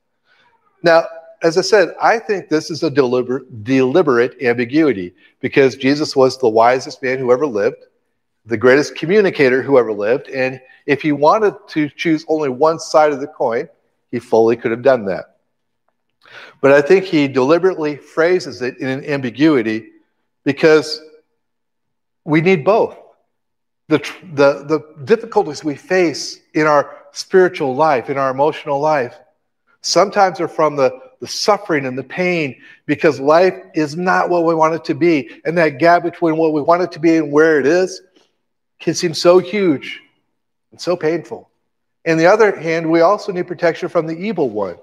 Now, 0.83 1.05
as 1.41 1.57
I 1.57 1.61
said, 1.61 1.89
I 2.01 2.19
think 2.19 2.47
this 2.47 2.71
is 2.71 2.83
a 2.83 2.89
deliberate, 2.89 3.63
deliberate 3.63 4.41
ambiguity 4.41 5.13
because 5.41 5.75
Jesus 5.75 6.15
was 6.15 6.37
the 6.37 6.47
wisest 6.49 7.03
man 7.03 7.19
who 7.19 7.31
ever 7.31 7.45
lived. 7.45 7.83
the 8.45 8.57
greatest 8.57 8.95
communicator 8.95 9.61
who 9.61 9.77
ever 9.77 9.93
lived. 9.93 10.29
And 10.29 10.61
if 10.85 11.01
he 11.01 11.11
wanted 11.11 11.55
to 11.69 11.89
choose 11.89 12.25
only 12.27 12.49
one 12.49 12.79
side 12.79 13.13
of 13.13 13.19
the 13.19 13.27
coin, 13.27 13.69
he 14.11 14.19
fully 14.19 14.55
could 14.57 14.71
have 14.71 14.81
done 14.81 15.05
that. 15.05 15.37
But 16.61 16.71
I 16.71 16.81
think 16.81 17.05
he 17.05 17.27
deliberately 17.27 17.95
phrases 17.95 18.61
it 18.61 18.77
in 18.77 18.87
an 18.87 19.05
ambiguity 19.05 19.89
because 20.43 21.01
we 22.25 22.41
need 22.41 22.63
both. 22.63 22.97
The, 23.89 23.99
the, 24.33 24.63
the 24.65 25.03
difficulties 25.03 25.63
we 25.63 25.75
face 25.75 26.39
in 26.53 26.67
our 26.67 26.95
spiritual 27.11 27.75
life, 27.75 28.09
in 28.09 28.17
our 28.17 28.31
emotional 28.31 28.79
life, 28.79 29.15
sometimes 29.81 30.39
are 30.39 30.47
from 30.47 30.75
the, 30.75 30.99
the 31.19 31.27
suffering 31.27 31.85
and 31.85 31.97
the 31.97 32.03
pain 32.03 32.61
because 32.85 33.19
life 33.19 33.55
is 33.75 33.95
not 33.95 34.29
what 34.29 34.45
we 34.45 34.55
want 34.55 34.73
it 34.73 34.85
to 34.85 34.95
be. 34.95 35.29
And 35.45 35.57
that 35.57 35.77
gap 35.79 36.03
between 36.03 36.37
what 36.37 36.53
we 36.53 36.61
want 36.61 36.81
it 36.81 36.91
to 36.93 36.99
be 36.99 37.17
and 37.17 37.31
where 37.31 37.59
it 37.59 37.65
is 37.65 38.01
can 38.79 38.93
seem 38.93 39.13
so 39.13 39.39
huge 39.39 40.01
and 40.71 40.81
so 40.81 40.95
painful. 40.95 41.49
On 42.07 42.17
the 42.17 42.25
other 42.25 42.57
hand, 42.57 42.89
we 42.89 43.01
also 43.01 43.31
need 43.31 43.47
protection 43.47 43.89
from 43.89 44.07
the 44.07 44.17
evil 44.17 44.49
one. 44.49 44.77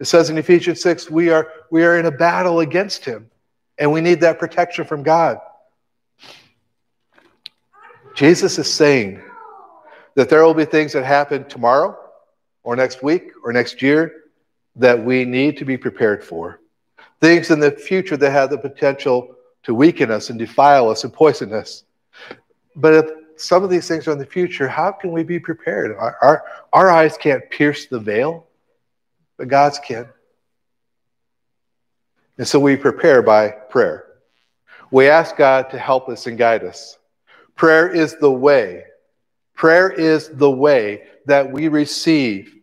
It 0.00 0.06
says 0.06 0.30
in 0.30 0.36
Ephesians 0.36 0.82
6, 0.82 1.10
we 1.10 1.30
are, 1.30 1.48
we 1.70 1.84
are 1.84 1.96
in 1.96 2.06
a 2.06 2.10
battle 2.10 2.60
against 2.60 3.04
him, 3.04 3.30
and 3.78 3.92
we 3.92 4.00
need 4.00 4.20
that 4.20 4.38
protection 4.38 4.84
from 4.84 5.02
God. 5.02 5.38
Jesus 8.22 8.56
is 8.56 8.72
saying 8.72 9.20
that 10.14 10.28
there 10.28 10.44
will 10.44 10.54
be 10.54 10.64
things 10.64 10.92
that 10.92 11.04
happen 11.04 11.44
tomorrow, 11.48 11.98
or 12.62 12.76
next 12.76 13.02
week, 13.02 13.32
or 13.42 13.52
next 13.52 13.82
year 13.82 14.26
that 14.76 15.04
we 15.04 15.24
need 15.24 15.56
to 15.56 15.64
be 15.64 15.76
prepared 15.76 16.22
for. 16.22 16.60
Things 17.20 17.50
in 17.50 17.58
the 17.58 17.72
future 17.72 18.16
that 18.16 18.30
have 18.30 18.50
the 18.50 18.58
potential 18.58 19.34
to 19.64 19.74
weaken 19.74 20.12
us 20.12 20.30
and 20.30 20.38
defile 20.38 20.88
us 20.88 21.02
and 21.02 21.12
poison 21.12 21.52
us. 21.52 21.82
But 22.76 22.94
if 22.94 23.10
some 23.34 23.64
of 23.64 23.70
these 23.70 23.88
things 23.88 24.06
are 24.06 24.12
in 24.12 24.18
the 24.18 24.24
future, 24.24 24.68
how 24.68 24.92
can 24.92 25.10
we 25.10 25.24
be 25.24 25.40
prepared? 25.40 25.90
Our, 25.96 26.16
our, 26.22 26.44
our 26.72 26.90
eyes 26.92 27.16
can't 27.16 27.50
pierce 27.50 27.86
the 27.86 27.98
veil, 27.98 28.46
but 29.36 29.48
God's 29.48 29.80
can. 29.80 30.06
And 32.38 32.46
so 32.46 32.60
we 32.60 32.76
prepare 32.76 33.20
by 33.20 33.48
prayer. 33.48 34.04
We 34.92 35.08
ask 35.08 35.36
God 35.36 35.70
to 35.70 35.78
help 35.80 36.08
us 36.08 36.28
and 36.28 36.38
guide 36.38 36.62
us. 36.62 36.98
Prayer 37.56 37.88
is 37.88 38.16
the 38.16 38.30
way. 38.30 38.84
Prayer 39.54 39.90
is 39.90 40.28
the 40.28 40.50
way 40.50 41.04
that 41.26 41.50
we 41.50 41.68
receive 41.68 42.56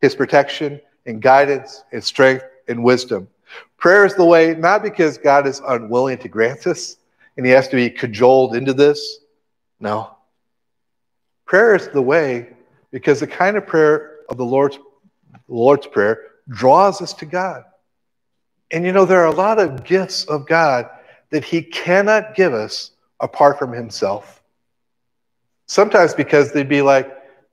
His 0.00 0.14
protection 0.14 0.80
and 1.06 1.20
guidance 1.20 1.82
and 1.92 2.02
strength 2.02 2.44
and 2.68 2.84
wisdom. 2.84 3.28
Prayer 3.76 4.04
is 4.04 4.14
the 4.14 4.24
way, 4.24 4.54
not 4.54 4.82
because 4.82 5.18
God 5.18 5.46
is 5.46 5.60
unwilling 5.66 6.18
to 6.18 6.28
grant 6.28 6.66
us 6.66 6.96
and 7.36 7.44
He 7.44 7.52
has 7.52 7.68
to 7.68 7.76
be 7.76 7.90
cajoled 7.90 8.54
into 8.54 8.72
this. 8.72 9.18
No. 9.80 10.16
Prayer 11.44 11.74
is 11.74 11.88
the 11.88 12.02
way 12.02 12.48
because 12.90 13.20
the 13.20 13.26
kind 13.26 13.56
of 13.56 13.66
prayer 13.66 14.20
of 14.28 14.36
the 14.36 14.44
Lord's, 14.44 14.78
the 15.32 15.54
Lord's 15.54 15.86
Prayer 15.86 16.22
draws 16.48 17.02
us 17.02 17.12
to 17.14 17.26
God. 17.26 17.64
And 18.70 18.84
you 18.84 18.92
know, 18.92 19.04
there 19.04 19.20
are 19.20 19.26
a 19.26 19.34
lot 19.34 19.58
of 19.58 19.84
gifts 19.84 20.24
of 20.24 20.46
God 20.46 20.88
that 21.30 21.44
He 21.44 21.62
cannot 21.62 22.34
give 22.34 22.54
us 22.54 22.92
apart 23.20 23.58
from 23.58 23.72
Himself. 23.72 24.42
Sometimes 25.66 26.14
because 26.14 26.52
they'd 26.52 26.68
be 26.68 26.82
like, 26.82 27.06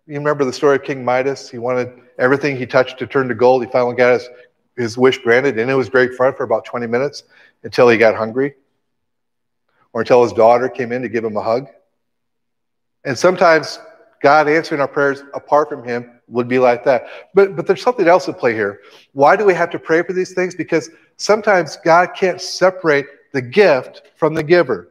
you 0.07 0.15
remember 0.15 0.43
the 0.43 0.53
story 0.53 0.75
of 0.75 0.83
King 0.83 1.05
Midas? 1.05 1.49
He 1.49 1.57
wanted 1.57 1.91
everything 2.17 2.57
he 2.57 2.65
touched 2.65 2.99
to 2.99 3.07
turn 3.07 3.27
to 3.29 3.35
gold. 3.35 3.63
He 3.63 3.71
finally 3.71 3.95
got 3.95 4.13
his, 4.13 4.29
his 4.75 4.97
wish 4.97 5.19
granted, 5.19 5.57
and 5.57 5.71
it 5.71 5.75
was 5.75 5.89
great 5.89 6.13
fun 6.15 6.33
for 6.35 6.43
about 6.43 6.65
20 6.65 6.87
minutes 6.87 7.23
until 7.63 7.87
he 7.87 7.97
got 7.97 8.15
hungry 8.15 8.55
or 9.93 10.01
until 10.01 10.23
his 10.23 10.33
daughter 10.33 10.67
came 10.67 10.91
in 10.91 11.01
to 11.03 11.09
give 11.09 11.23
him 11.23 11.37
a 11.37 11.41
hug. 11.41 11.67
And 13.05 13.17
sometimes 13.17 13.79
God 14.21 14.47
answering 14.47 14.81
our 14.81 14.87
prayers 14.87 15.23
apart 15.33 15.69
from 15.69 15.83
Him 15.83 16.19
would 16.27 16.47
be 16.47 16.59
like 16.59 16.83
that. 16.85 17.07
But, 17.33 17.55
but 17.55 17.67
there's 17.67 17.81
something 17.81 18.07
else 18.07 18.29
at 18.29 18.37
play 18.37 18.53
here. 18.53 18.81
Why 19.13 19.35
do 19.35 19.45
we 19.45 19.53
have 19.53 19.69
to 19.71 19.79
pray 19.79 20.03
for 20.03 20.13
these 20.13 20.33
things? 20.33 20.55
Because 20.55 20.89
sometimes 21.17 21.77
God 21.77 22.09
can't 22.15 22.39
separate 22.39 23.05
the 23.33 23.41
gift 23.41 24.03
from 24.15 24.33
the 24.33 24.43
giver. 24.43 24.90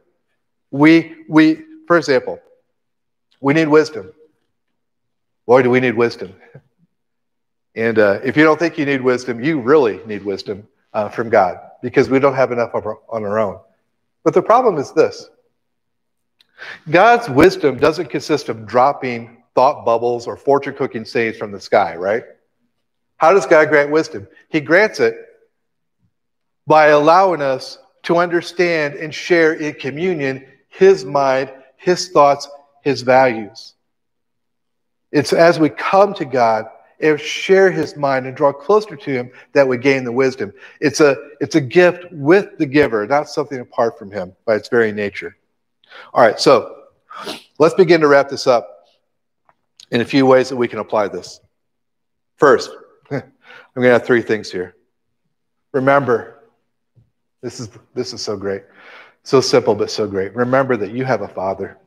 We, 0.71 1.15
we 1.27 1.63
for 1.87 1.97
example, 1.97 2.39
we 3.39 3.53
need 3.53 3.67
wisdom. 3.67 4.11
Boy, 5.45 5.61
do 5.61 5.69
we 5.69 5.79
need 5.79 5.95
wisdom. 5.95 6.33
And 7.73 7.99
uh, 7.99 8.19
if 8.23 8.35
you 8.35 8.43
don't 8.43 8.59
think 8.59 8.77
you 8.77 8.85
need 8.85 9.01
wisdom, 9.01 9.41
you 9.41 9.61
really 9.61 10.01
need 10.05 10.25
wisdom 10.25 10.67
uh, 10.93 11.07
from 11.07 11.29
God 11.29 11.57
because 11.81 12.09
we 12.09 12.19
don't 12.19 12.35
have 12.35 12.51
enough 12.51 12.71
our, 12.73 12.99
on 13.09 13.23
our 13.23 13.39
own. 13.39 13.59
But 14.23 14.33
the 14.33 14.41
problem 14.41 14.77
is 14.77 14.91
this 14.91 15.29
God's 16.89 17.29
wisdom 17.29 17.77
doesn't 17.77 18.09
consist 18.09 18.49
of 18.49 18.65
dropping 18.65 19.43
thought 19.55 19.85
bubbles 19.85 20.27
or 20.27 20.37
fortune 20.37 20.73
cooking 20.73 21.05
sayings 21.05 21.37
from 21.37 21.51
the 21.51 21.59
sky, 21.59 21.95
right? 21.95 22.23
How 23.17 23.33
does 23.33 23.45
God 23.45 23.69
grant 23.69 23.91
wisdom? 23.91 24.27
He 24.49 24.59
grants 24.59 24.99
it 24.99 25.15
by 26.67 26.87
allowing 26.87 27.41
us 27.41 27.77
to 28.03 28.17
understand 28.17 28.95
and 28.95 29.13
share 29.13 29.53
in 29.53 29.75
communion 29.75 30.45
His 30.71 31.05
mind, 31.05 31.51
His 31.77 32.09
thoughts, 32.09 32.49
His 32.81 33.03
values. 33.03 33.75
It's 35.11 35.33
as 35.33 35.59
we 35.59 35.69
come 35.69 36.13
to 36.15 36.25
God 36.25 36.65
and 36.99 37.19
share 37.19 37.69
His 37.69 37.95
mind 37.95 38.25
and 38.25 38.35
draw 38.35 38.53
closer 38.53 38.95
to 38.95 39.11
Him 39.11 39.31
that 39.53 39.67
we 39.67 39.77
gain 39.77 40.03
the 40.03 40.11
wisdom. 40.11 40.53
It's 40.79 41.01
a, 41.01 41.15
it's 41.39 41.55
a 41.55 41.61
gift 41.61 42.05
with 42.11 42.57
the 42.57 42.65
giver, 42.65 43.05
not 43.05 43.29
something 43.29 43.59
apart 43.59 43.99
from 43.99 44.09
Him 44.09 44.33
by 44.45 44.55
its 44.55 44.69
very 44.69 44.91
nature. 44.91 45.37
All 46.13 46.23
right, 46.23 46.39
so 46.39 46.83
let's 47.59 47.75
begin 47.75 48.01
to 48.01 48.07
wrap 48.07 48.29
this 48.29 48.47
up 48.47 48.87
in 49.91 49.99
a 49.99 50.05
few 50.05 50.25
ways 50.25 50.47
that 50.49 50.55
we 50.55 50.69
can 50.69 50.79
apply 50.79 51.09
this. 51.09 51.41
First, 52.37 52.71
I'm 53.11 53.21
going 53.75 53.87
to 53.87 53.91
have 53.91 54.05
three 54.05 54.21
things 54.21 54.49
here. 54.49 54.75
Remember, 55.73 56.39
this 57.41 57.59
is, 57.59 57.69
this 57.93 58.13
is 58.13 58.21
so 58.21 58.37
great. 58.37 58.63
So 59.23 59.41
simple, 59.41 59.75
but 59.75 59.91
so 59.91 60.07
great. 60.07 60.35
Remember 60.35 60.75
that 60.77 60.91
you 60.91 61.05
have 61.05 61.21
a 61.21 61.27
father. 61.27 61.77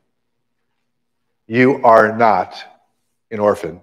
You 1.46 1.82
are 1.84 2.16
not 2.16 2.56
an 3.30 3.40
orphan. 3.40 3.80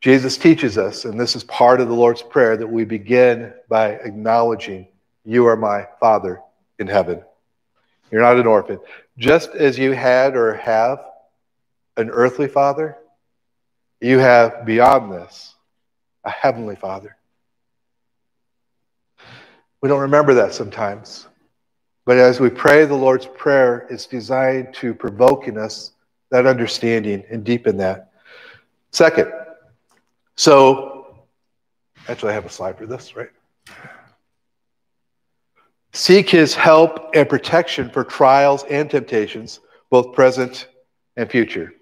Jesus 0.00 0.36
teaches 0.36 0.76
us, 0.76 1.06
and 1.06 1.18
this 1.18 1.34
is 1.34 1.44
part 1.44 1.80
of 1.80 1.88
the 1.88 1.94
Lord's 1.94 2.20
Prayer, 2.20 2.56
that 2.56 2.66
we 2.66 2.84
begin 2.84 3.54
by 3.68 3.92
acknowledging, 3.92 4.88
You 5.24 5.46
are 5.46 5.56
my 5.56 5.86
Father 5.98 6.42
in 6.78 6.88
heaven. 6.88 7.22
You're 8.10 8.20
not 8.20 8.36
an 8.36 8.46
orphan. 8.46 8.80
Just 9.16 9.50
as 9.54 9.78
you 9.78 9.92
had 9.92 10.36
or 10.36 10.54
have 10.54 10.98
an 11.96 12.10
earthly 12.10 12.48
father, 12.48 12.98
you 14.00 14.18
have 14.18 14.66
beyond 14.66 15.12
this 15.12 15.54
a 16.24 16.30
heavenly 16.30 16.76
father. 16.76 17.16
We 19.84 19.90
don't 19.90 20.00
remember 20.00 20.32
that 20.32 20.54
sometimes. 20.54 21.26
But 22.06 22.16
as 22.16 22.40
we 22.40 22.48
pray 22.48 22.86
the 22.86 22.94
Lord's 22.94 23.26
Prayer, 23.26 23.86
it's 23.90 24.06
designed 24.06 24.72
to 24.76 24.94
provoke 24.94 25.46
in 25.46 25.58
us 25.58 25.90
that 26.30 26.46
understanding 26.46 27.22
and 27.28 27.44
deepen 27.44 27.76
that. 27.76 28.10
Second, 28.92 29.30
so 30.36 31.26
actually, 32.08 32.30
I 32.30 32.34
have 32.34 32.46
a 32.46 32.48
slide 32.48 32.78
for 32.78 32.86
this, 32.86 33.14
right? 33.14 33.28
Seek 35.92 36.30
his 36.30 36.54
help 36.54 37.10
and 37.14 37.28
protection 37.28 37.90
for 37.90 38.04
trials 38.04 38.64
and 38.70 38.88
temptations, 38.88 39.60
both 39.90 40.14
present 40.14 40.68
and 41.18 41.30
future. 41.30 41.74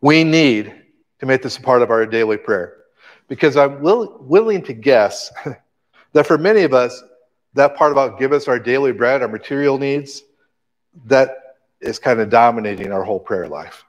We 0.00 0.24
need 0.24 0.74
to 1.18 1.26
make 1.26 1.42
this 1.42 1.58
a 1.58 1.60
part 1.60 1.82
of 1.82 1.90
our 1.90 2.06
daily 2.06 2.38
prayer 2.38 2.84
because 3.28 3.58
I'm 3.58 3.82
will, 3.82 4.16
willing 4.22 4.62
to 4.62 4.72
guess 4.72 5.30
that 6.14 6.26
for 6.26 6.38
many 6.38 6.62
of 6.62 6.72
us, 6.72 7.02
that 7.58 7.76
part 7.76 7.92
about 7.92 8.18
give 8.18 8.32
us 8.32 8.48
our 8.48 8.58
daily 8.58 8.92
bread, 8.92 9.20
our 9.20 9.28
material 9.28 9.78
needs, 9.78 10.22
that 11.06 11.56
is 11.80 11.98
kind 11.98 12.20
of 12.20 12.30
dominating 12.30 12.92
our 12.92 13.02
whole 13.02 13.20
prayer 13.20 13.48
life. 13.48 13.84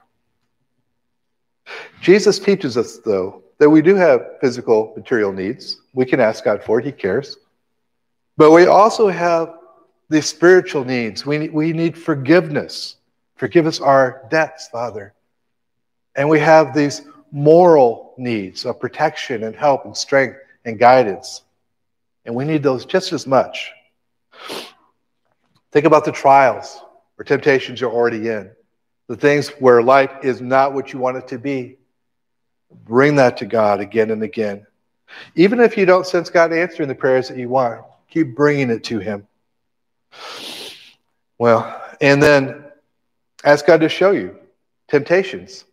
Jesus 2.00 2.38
teaches 2.38 2.76
us, 2.76 2.98
though, 2.98 3.42
that 3.58 3.70
we 3.70 3.80
do 3.80 3.94
have 3.94 4.40
physical 4.40 4.92
material 4.96 5.32
needs. 5.32 5.80
We 5.92 6.04
can 6.04 6.20
ask 6.20 6.44
God 6.44 6.62
for 6.62 6.80
it, 6.80 6.84
He 6.84 6.92
cares. 6.92 7.36
But 8.36 8.52
we 8.52 8.66
also 8.66 9.08
have 9.08 9.54
the 10.08 10.20
spiritual 10.20 10.84
needs. 10.84 11.24
We, 11.24 11.48
we 11.48 11.72
need 11.72 11.96
forgiveness. 11.96 12.96
Forgive 13.36 13.66
us 13.66 13.80
our 13.80 14.26
debts, 14.30 14.68
Father. 14.68 15.14
And 16.16 16.28
we 16.28 16.40
have 16.40 16.74
these 16.74 17.02
moral 17.30 18.14
needs 18.18 18.66
of 18.66 18.80
protection 18.80 19.44
and 19.44 19.54
help 19.54 19.84
and 19.84 19.96
strength 19.96 20.38
and 20.64 20.78
guidance. 20.78 21.42
And 22.24 22.34
we 22.34 22.44
need 22.44 22.62
those 22.62 22.84
just 22.84 23.12
as 23.12 23.26
much. 23.26 23.70
Think 25.72 25.86
about 25.86 26.04
the 26.04 26.12
trials 26.12 26.82
or 27.18 27.24
temptations 27.24 27.80
you're 27.80 27.92
already 27.92 28.28
in, 28.28 28.50
the 29.06 29.16
things 29.16 29.48
where 29.58 29.82
life 29.82 30.12
is 30.22 30.40
not 30.40 30.74
what 30.74 30.92
you 30.92 30.98
want 30.98 31.16
it 31.16 31.28
to 31.28 31.38
be. 31.38 31.76
Bring 32.84 33.16
that 33.16 33.36
to 33.38 33.46
God 33.46 33.80
again 33.80 34.10
and 34.10 34.22
again. 34.22 34.66
Even 35.34 35.60
if 35.60 35.76
you 35.76 35.86
don't 35.86 36.06
sense 36.06 36.30
God 36.30 36.52
answering 36.52 36.88
the 36.88 36.94
prayers 36.94 37.28
that 37.28 37.38
you 37.38 37.48
want, 37.48 37.82
Keep 38.10 38.34
bringing 38.34 38.70
it 38.70 38.82
to 38.84 38.98
Him. 38.98 39.28
Well, 41.38 41.80
and 42.00 42.20
then 42.20 42.64
Ask 43.42 43.66
God 43.66 43.80
to 43.80 43.88
show 43.88 44.10
you 44.10 44.36
temptations. 44.88 45.64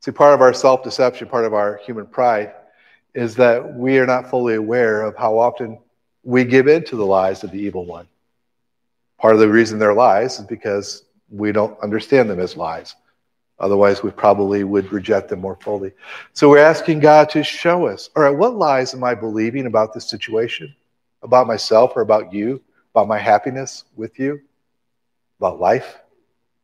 See, 0.00 0.10
part 0.10 0.34
of 0.34 0.40
our 0.40 0.52
self 0.52 0.82
deception, 0.82 1.28
part 1.28 1.44
of 1.44 1.54
our 1.54 1.76
human 1.84 2.06
pride, 2.06 2.52
is 3.14 3.36
that 3.36 3.74
we 3.74 3.98
are 3.98 4.06
not 4.06 4.28
fully 4.28 4.56
aware 4.56 5.02
of 5.02 5.16
how 5.16 5.38
often 5.38 5.78
we 6.22 6.44
give 6.44 6.68
in 6.68 6.84
to 6.84 6.96
the 6.96 7.06
lies 7.06 7.44
of 7.44 7.50
the 7.50 7.58
evil 7.58 7.86
one. 7.86 8.08
Part 9.18 9.34
of 9.34 9.40
the 9.40 9.48
reason 9.48 9.78
they're 9.78 9.94
lies 9.94 10.40
is 10.40 10.46
because 10.46 11.04
we 11.30 11.52
don't 11.52 11.78
understand 11.80 12.28
them 12.28 12.40
as 12.40 12.56
lies. 12.56 12.94
Otherwise, 13.60 14.02
we 14.02 14.10
probably 14.10 14.64
would 14.64 14.90
reject 14.92 15.28
them 15.28 15.40
more 15.40 15.56
fully. 15.56 15.92
So 16.32 16.48
we're 16.48 16.58
asking 16.58 17.00
God 17.00 17.30
to 17.30 17.44
show 17.44 17.86
us 17.86 18.10
all 18.16 18.24
right, 18.24 18.30
what 18.30 18.56
lies 18.56 18.94
am 18.94 19.04
I 19.04 19.14
believing 19.14 19.66
about 19.66 19.94
this 19.94 20.08
situation, 20.08 20.74
about 21.22 21.46
myself 21.46 21.92
or 21.94 22.00
about 22.00 22.32
you, 22.32 22.60
about 22.92 23.06
my 23.06 23.18
happiness 23.18 23.84
with 23.94 24.18
you, 24.18 24.40
about 25.38 25.60
life? 25.60 25.98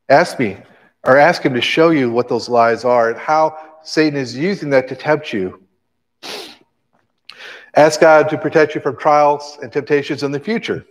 Ask 0.08 0.40
me, 0.40 0.56
or 1.04 1.16
ask 1.16 1.42
Him 1.42 1.54
to 1.54 1.60
show 1.60 1.90
you 1.90 2.10
what 2.10 2.28
those 2.28 2.48
lies 2.48 2.84
are 2.84 3.10
and 3.10 3.18
how 3.18 3.56
Satan 3.84 4.18
is 4.18 4.36
using 4.36 4.70
that 4.70 4.88
to 4.88 4.96
tempt 4.96 5.32
you. 5.32 5.62
Ask 7.80 7.98
God 7.98 8.28
to 8.28 8.36
protect 8.36 8.74
you 8.74 8.80
from 8.82 8.98
trials 8.98 9.56
and 9.62 9.72
temptations 9.72 10.22
in 10.22 10.32
the 10.32 10.38
future, 10.38 10.84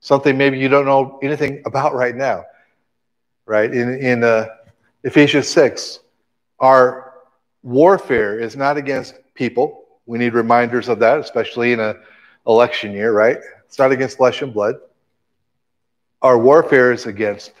something 0.00 0.38
maybe 0.38 0.58
you 0.58 0.70
don't 0.70 0.86
know 0.86 1.18
anything 1.22 1.62
about 1.66 1.94
right 1.94 2.16
now. 2.16 2.46
Right? 3.44 3.70
In, 3.70 3.98
in 3.98 4.24
uh, 4.24 4.46
Ephesians 5.04 5.46
6, 5.48 6.00
our 6.58 7.12
warfare 7.62 8.40
is 8.40 8.56
not 8.56 8.78
against 8.78 9.14
people. 9.34 9.84
We 10.06 10.16
need 10.16 10.32
reminders 10.32 10.88
of 10.88 11.00
that, 11.00 11.18
especially 11.18 11.74
in 11.74 11.80
an 11.80 12.00
election 12.46 12.92
year, 12.92 13.12
right? 13.12 13.36
It's 13.66 13.78
not 13.78 13.92
against 13.92 14.16
flesh 14.16 14.40
and 14.40 14.54
blood. 14.54 14.76
Our 16.22 16.38
warfare 16.38 16.92
is 16.92 17.04
against 17.04 17.52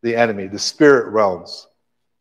the 0.00 0.16
enemy, 0.16 0.46
the 0.46 0.58
spirit 0.58 1.12
realms. 1.12 1.66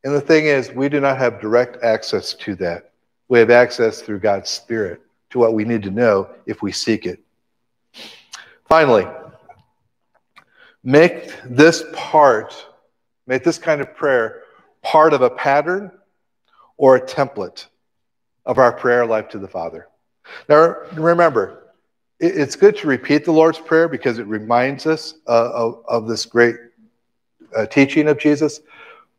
And 0.04 0.14
the 0.14 0.20
thing 0.20 0.48
is, 0.48 0.72
we 0.72 0.90
do 0.90 1.00
not 1.00 1.18
have 1.20 1.40
direct 1.40 1.82
access 1.86 2.34
to 2.34 2.56
that. 2.56 2.92
We 3.30 3.40
have 3.40 3.50
access 3.50 4.02
through 4.02 4.20
God's 4.20 4.50
Spirit 4.50 5.04
to 5.30 5.40
what 5.40 5.54
we 5.54 5.66
need 5.66 5.84
to 5.84 5.92
know 5.92 6.30
if 6.46 6.62
we 6.62 6.72
seek 6.72 7.06
it. 7.06 7.20
Finally, 8.68 9.08
make 10.84 11.34
this 11.46 11.84
part, 11.94 12.66
make 13.28 13.44
this 13.44 13.58
kind 13.58 13.82
of 13.82 13.96
prayer 13.96 14.44
part 14.82 15.14
of 15.14 15.22
a 15.22 15.30
pattern 15.30 15.92
or 16.78 16.96
a 16.96 17.02
template 17.02 17.66
of 18.46 18.58
our 18.58 18.72
prayer 18.72 19.06
life 19.06 19.30
to 19.30 19.40
the 19.40 19.48
Father. 19.48 19.88
Now, 20.48 20.76
remember, 20.94 21.74
it's 22.20 22.56
good 22.56 22.76
to 22.78 22.88
repeat 22.88 23.26
the 23.26 23.32
Lord's 23.32 23.60
Prayer 23.60 23.88
because 23.88 24.20
it 24.20 24.28
reminds 24.28 24.86
us 24.86 25.16
uh, 25.28 25.72
of, 25.88 26.08
this 26.08 26.26
great 26.26 26.56
uh, 27.56 27.66
teaching 27.66 28.08
of 28.08 28.20
Jesus, 28.20 28.62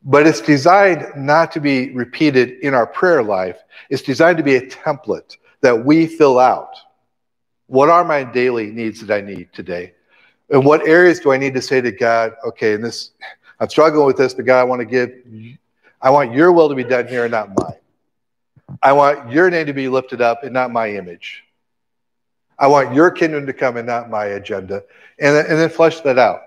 but 0.04 0.26
it's 0.26 0.40
designed 0.40 1.06
not 1.16 1.50
to 1.52 1.60
be 1.60 1.90
repeated 1.92 2.60
in 2.60 2.74
our 2.74 2.86
prayer 2.86 3.22
life. 3.22 3.58
It's 3.88 4.02
designed 4.02 4.36
to 4.38 4.42
be 4.42 4.56
a 4.56 4.66
template 4.66 5.36
that 5.62 5.84
we 5.84 6.06
fill 6.06 6.38
out. 6.38 6.74
What 7.66 7.88
are 7.88 8.04
my 8.04 8.24
daily 8.24 8.70
needs 8.70 9.04
that 9.04 9.14
I 9.14 9.20
need 9.20 9.52
today? 9.52 9.94
And 10.50 10.64
what 10.64 10.86
areas 10.86 11.20
do 11.20 11.32
I 11.32 11.36
need 11.36 11.54
to 11.54 11.62
say 11.62 11.80
to 11.80 11.92
God, 11.92 12.32
okay, 12.44 12.74
and 12.74 12.82
this, 12.82 13.10
I'm 13.60 13.68
struggling 13.68 14.06
with 14.06 14.16
this, 14.16 14.34
but 14.34 14.44
God, 14.44 14.60
I 14.60 14.64
want 14.64 14.80
to 14.80 14.84
give, 14.84 15.12
I 16.02 16.10
want 16.10 16.32
your 16.32 16.50
will 16.50 16.68
to 16.68 16.74
be 16.74 16.84
done 16.84 17.06
here 17.06 17.24
and 17.24 17.30
not 17.30 17.50
mine. 17.56 17.76
I 18.82 18.92
want 18.92 19.30
your 19.30 19.50
name 19.50 19.66
to 19.66 19.72
be 19.72 19.88
lifted 19.88 20.20
up 20.20 20.42
and 20.42 20.52
not 20.52 20.72
my 20.72 20.90
image. 20.90 21.44
I 22.58 22.66
want 22.66 22.94
your 22.94 23.10
kingdom 23.10 23.46
to 23.46 23.52
come 23.52 23.76
and 23.76 23.86
not 23.86 24.10
my 24.10 24.26
agenda. 24.26 24.82
And, 25.18 25.36
and 25.36 25.58
then 25.58 25.70
flesh 25.70 26.00
that 26.00 26.18
out 26.18 26.42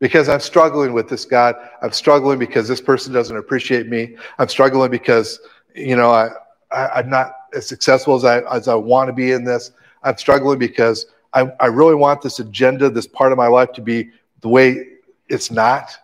because 0.00 0.28
I'm 0.28 0.40
struggling 0.40 0.92
with 0.92 1.08
this 1.08 1.24
God. 1.24 1.56
I'm 1.82 1.92
struggling 1.92 2.38
because 2.38 2.68
this 2.68 2.80
person 2.80 3.12
doesn't 3.12 3.36
appreciate 3.36 3.88
me. 3.88 4.16
I'm 4.38 4.48
struggling 4.48 4.90
because, 4.90 5.40
you 5.74 5.96
know, 5.96 6.10
I, 6.10 6.30
I, 6.70 7.00
am 7.00 7.10
not 7.10 7.35
as 7.54 7.66
successful 7.66 8.14
as 8.14 8.24
I, 8.24 8.40
as 8.54 8.68
I 8.68 8.74
want 8.74 9.08
to 9.08 9.12
be 9.12 9.32
in 9.32 9.44
this. 9.44 9.72
I'm 10.02 10.16
struggling 10.16 10.58
because 10.58 11.06
I, 11.32 11.52
I 11.60 11.66
really 11.66 11.94
want 11.94 12.22
this 12.22 12.38
agenda, 12.38 12.88
this 12.90 13.06
part 13.06 13.32
of 13.32 13.38
my 13.38 13.46
life 13.46 13.72
to 13.72 13.80
be 13.80 14.10
the 14.40 14.48
way 14.48 14.86
it's 15.28 15.50
not. 15.50 15.96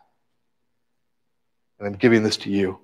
And 1.79 1.89
I'm 1.89 1.95
giving 1.95 2.23
this 2.23 2.37
to 2.39 2.51
you. 2.51 2.79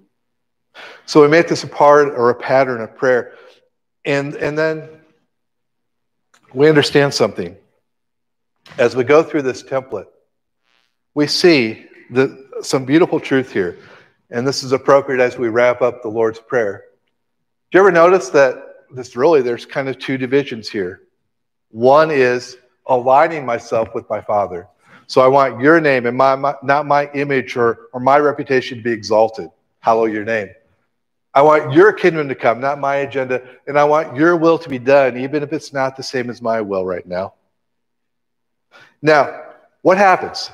So 1.07 1.23
we 1.23 1.29
make 1.29 1.49
this 1.49 1.65
a 1.65 1.69
part 1.69 2.09
or 2.09 2.31
a 2.31 2.35
pattern 2.35 2.81
of 2.81 2.97
prayer. 2.97 3.35
And, 4.05 4.35
and 4.35 4.57
then 4.57 4.89
we 6.55 6.69
understand 6.69 7.13
something. 7.13 7.57
As 8.77 8.95
we 8.95 9.05
go 9.05 9.23
through 9.23 9.43
this 9.43 9.63
template, 9.63 10.07
we 11.15 11.27
see 11.27 11.87
the, 12.11 12.49
some 12.63 12.85
beautiful 12.85 13.21
truth 13.21 13.53
here. 13.53 13.79
And 14.31 14.47
this 14.47 14.63
is 14.63 14.73
appropriate 14.73 15.21
as 15.21 15.39
we 15.39 15.49
wrap 15.49 15.83
up 15.83 16.03
the 16.03 16.09
Lord's 16.09 16.39
Prayer. 16.39 16.85
Do 17.71 17.77
you 17.77 17.81
ever 17.83 17.93
notice 17.93 18.31
that 18.31 18.87
this 18.91 19.15
really, 19.15 19.43
there's 19.43 19.67
kind 19.67 19.91
of 19.91 19.99
two 19.99 20.17
divisions 20.17 20.71
here? 20.71 21.03
One 21.71 22.11
is 22.11 22.57
aligning 22.87 23.45
myself 23.45 23.95
with 23.95 24.09
my 24.09 24.23
Father. 24.23 24.67
So 25.07 25.21
I 25.21 25.27
want 25.27 25.61
your 25.61 25.79
name 25.79 26.07
and 26.07 26.17
my, 26.17 26.35
my, 26.35 26.55
not 26.63 26.87
my 26.87 27.11
image 27.13 27.57
or, 27.57 27.89
or 27.93 28.01
my 28.01 28.19
reputation 28.19 28.79
to 28.79 28.85
be 28.85 28.93
exalted. 28.93 29.51
Hallow 29.81 30.07
your 30.07 30.25
name. 30.25 30.49
I 31.35 31.43
want 31.43 31.75
your 31.75 31.93
kingdom 31.93 32.29
to 32.29 32.35
come, 32.35 32.59
not 32.59 32.79
my 32.79 32.97
agenda. 32.97 33.43
And 33.67 33.79
I 33.79 33.85
want 33.85 34.17
your 34.17 34.35
will 34.37 34.59
to 34.59 34.69
be 34.71 34.79
done, 34.79 35.19
even 35.19 35.43
if 35.43 35.53
it's 35.53 35.73
not 35.75 35.95
the 35.95 36.03
same 36.03 36.31
as 36.31 36.41
my 36.41 36.63
will 36.63 36.87
right 36.87 37.07
now. 37.07 37.35
Now, 39.03 39.43
what 39.83 39.99
happens? 39.99 40.51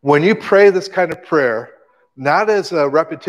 When 0.00 0.22
you 0.22 0.36
pray 0.36 0.70
this 0.70 0.86
kind 0.86 1.10
of 1.10 1.24
prayer, 1.24 1.72
not 2.16 2.48
as 2.48 2.70
a 2.70 2.88
repetition, 2.88 3.24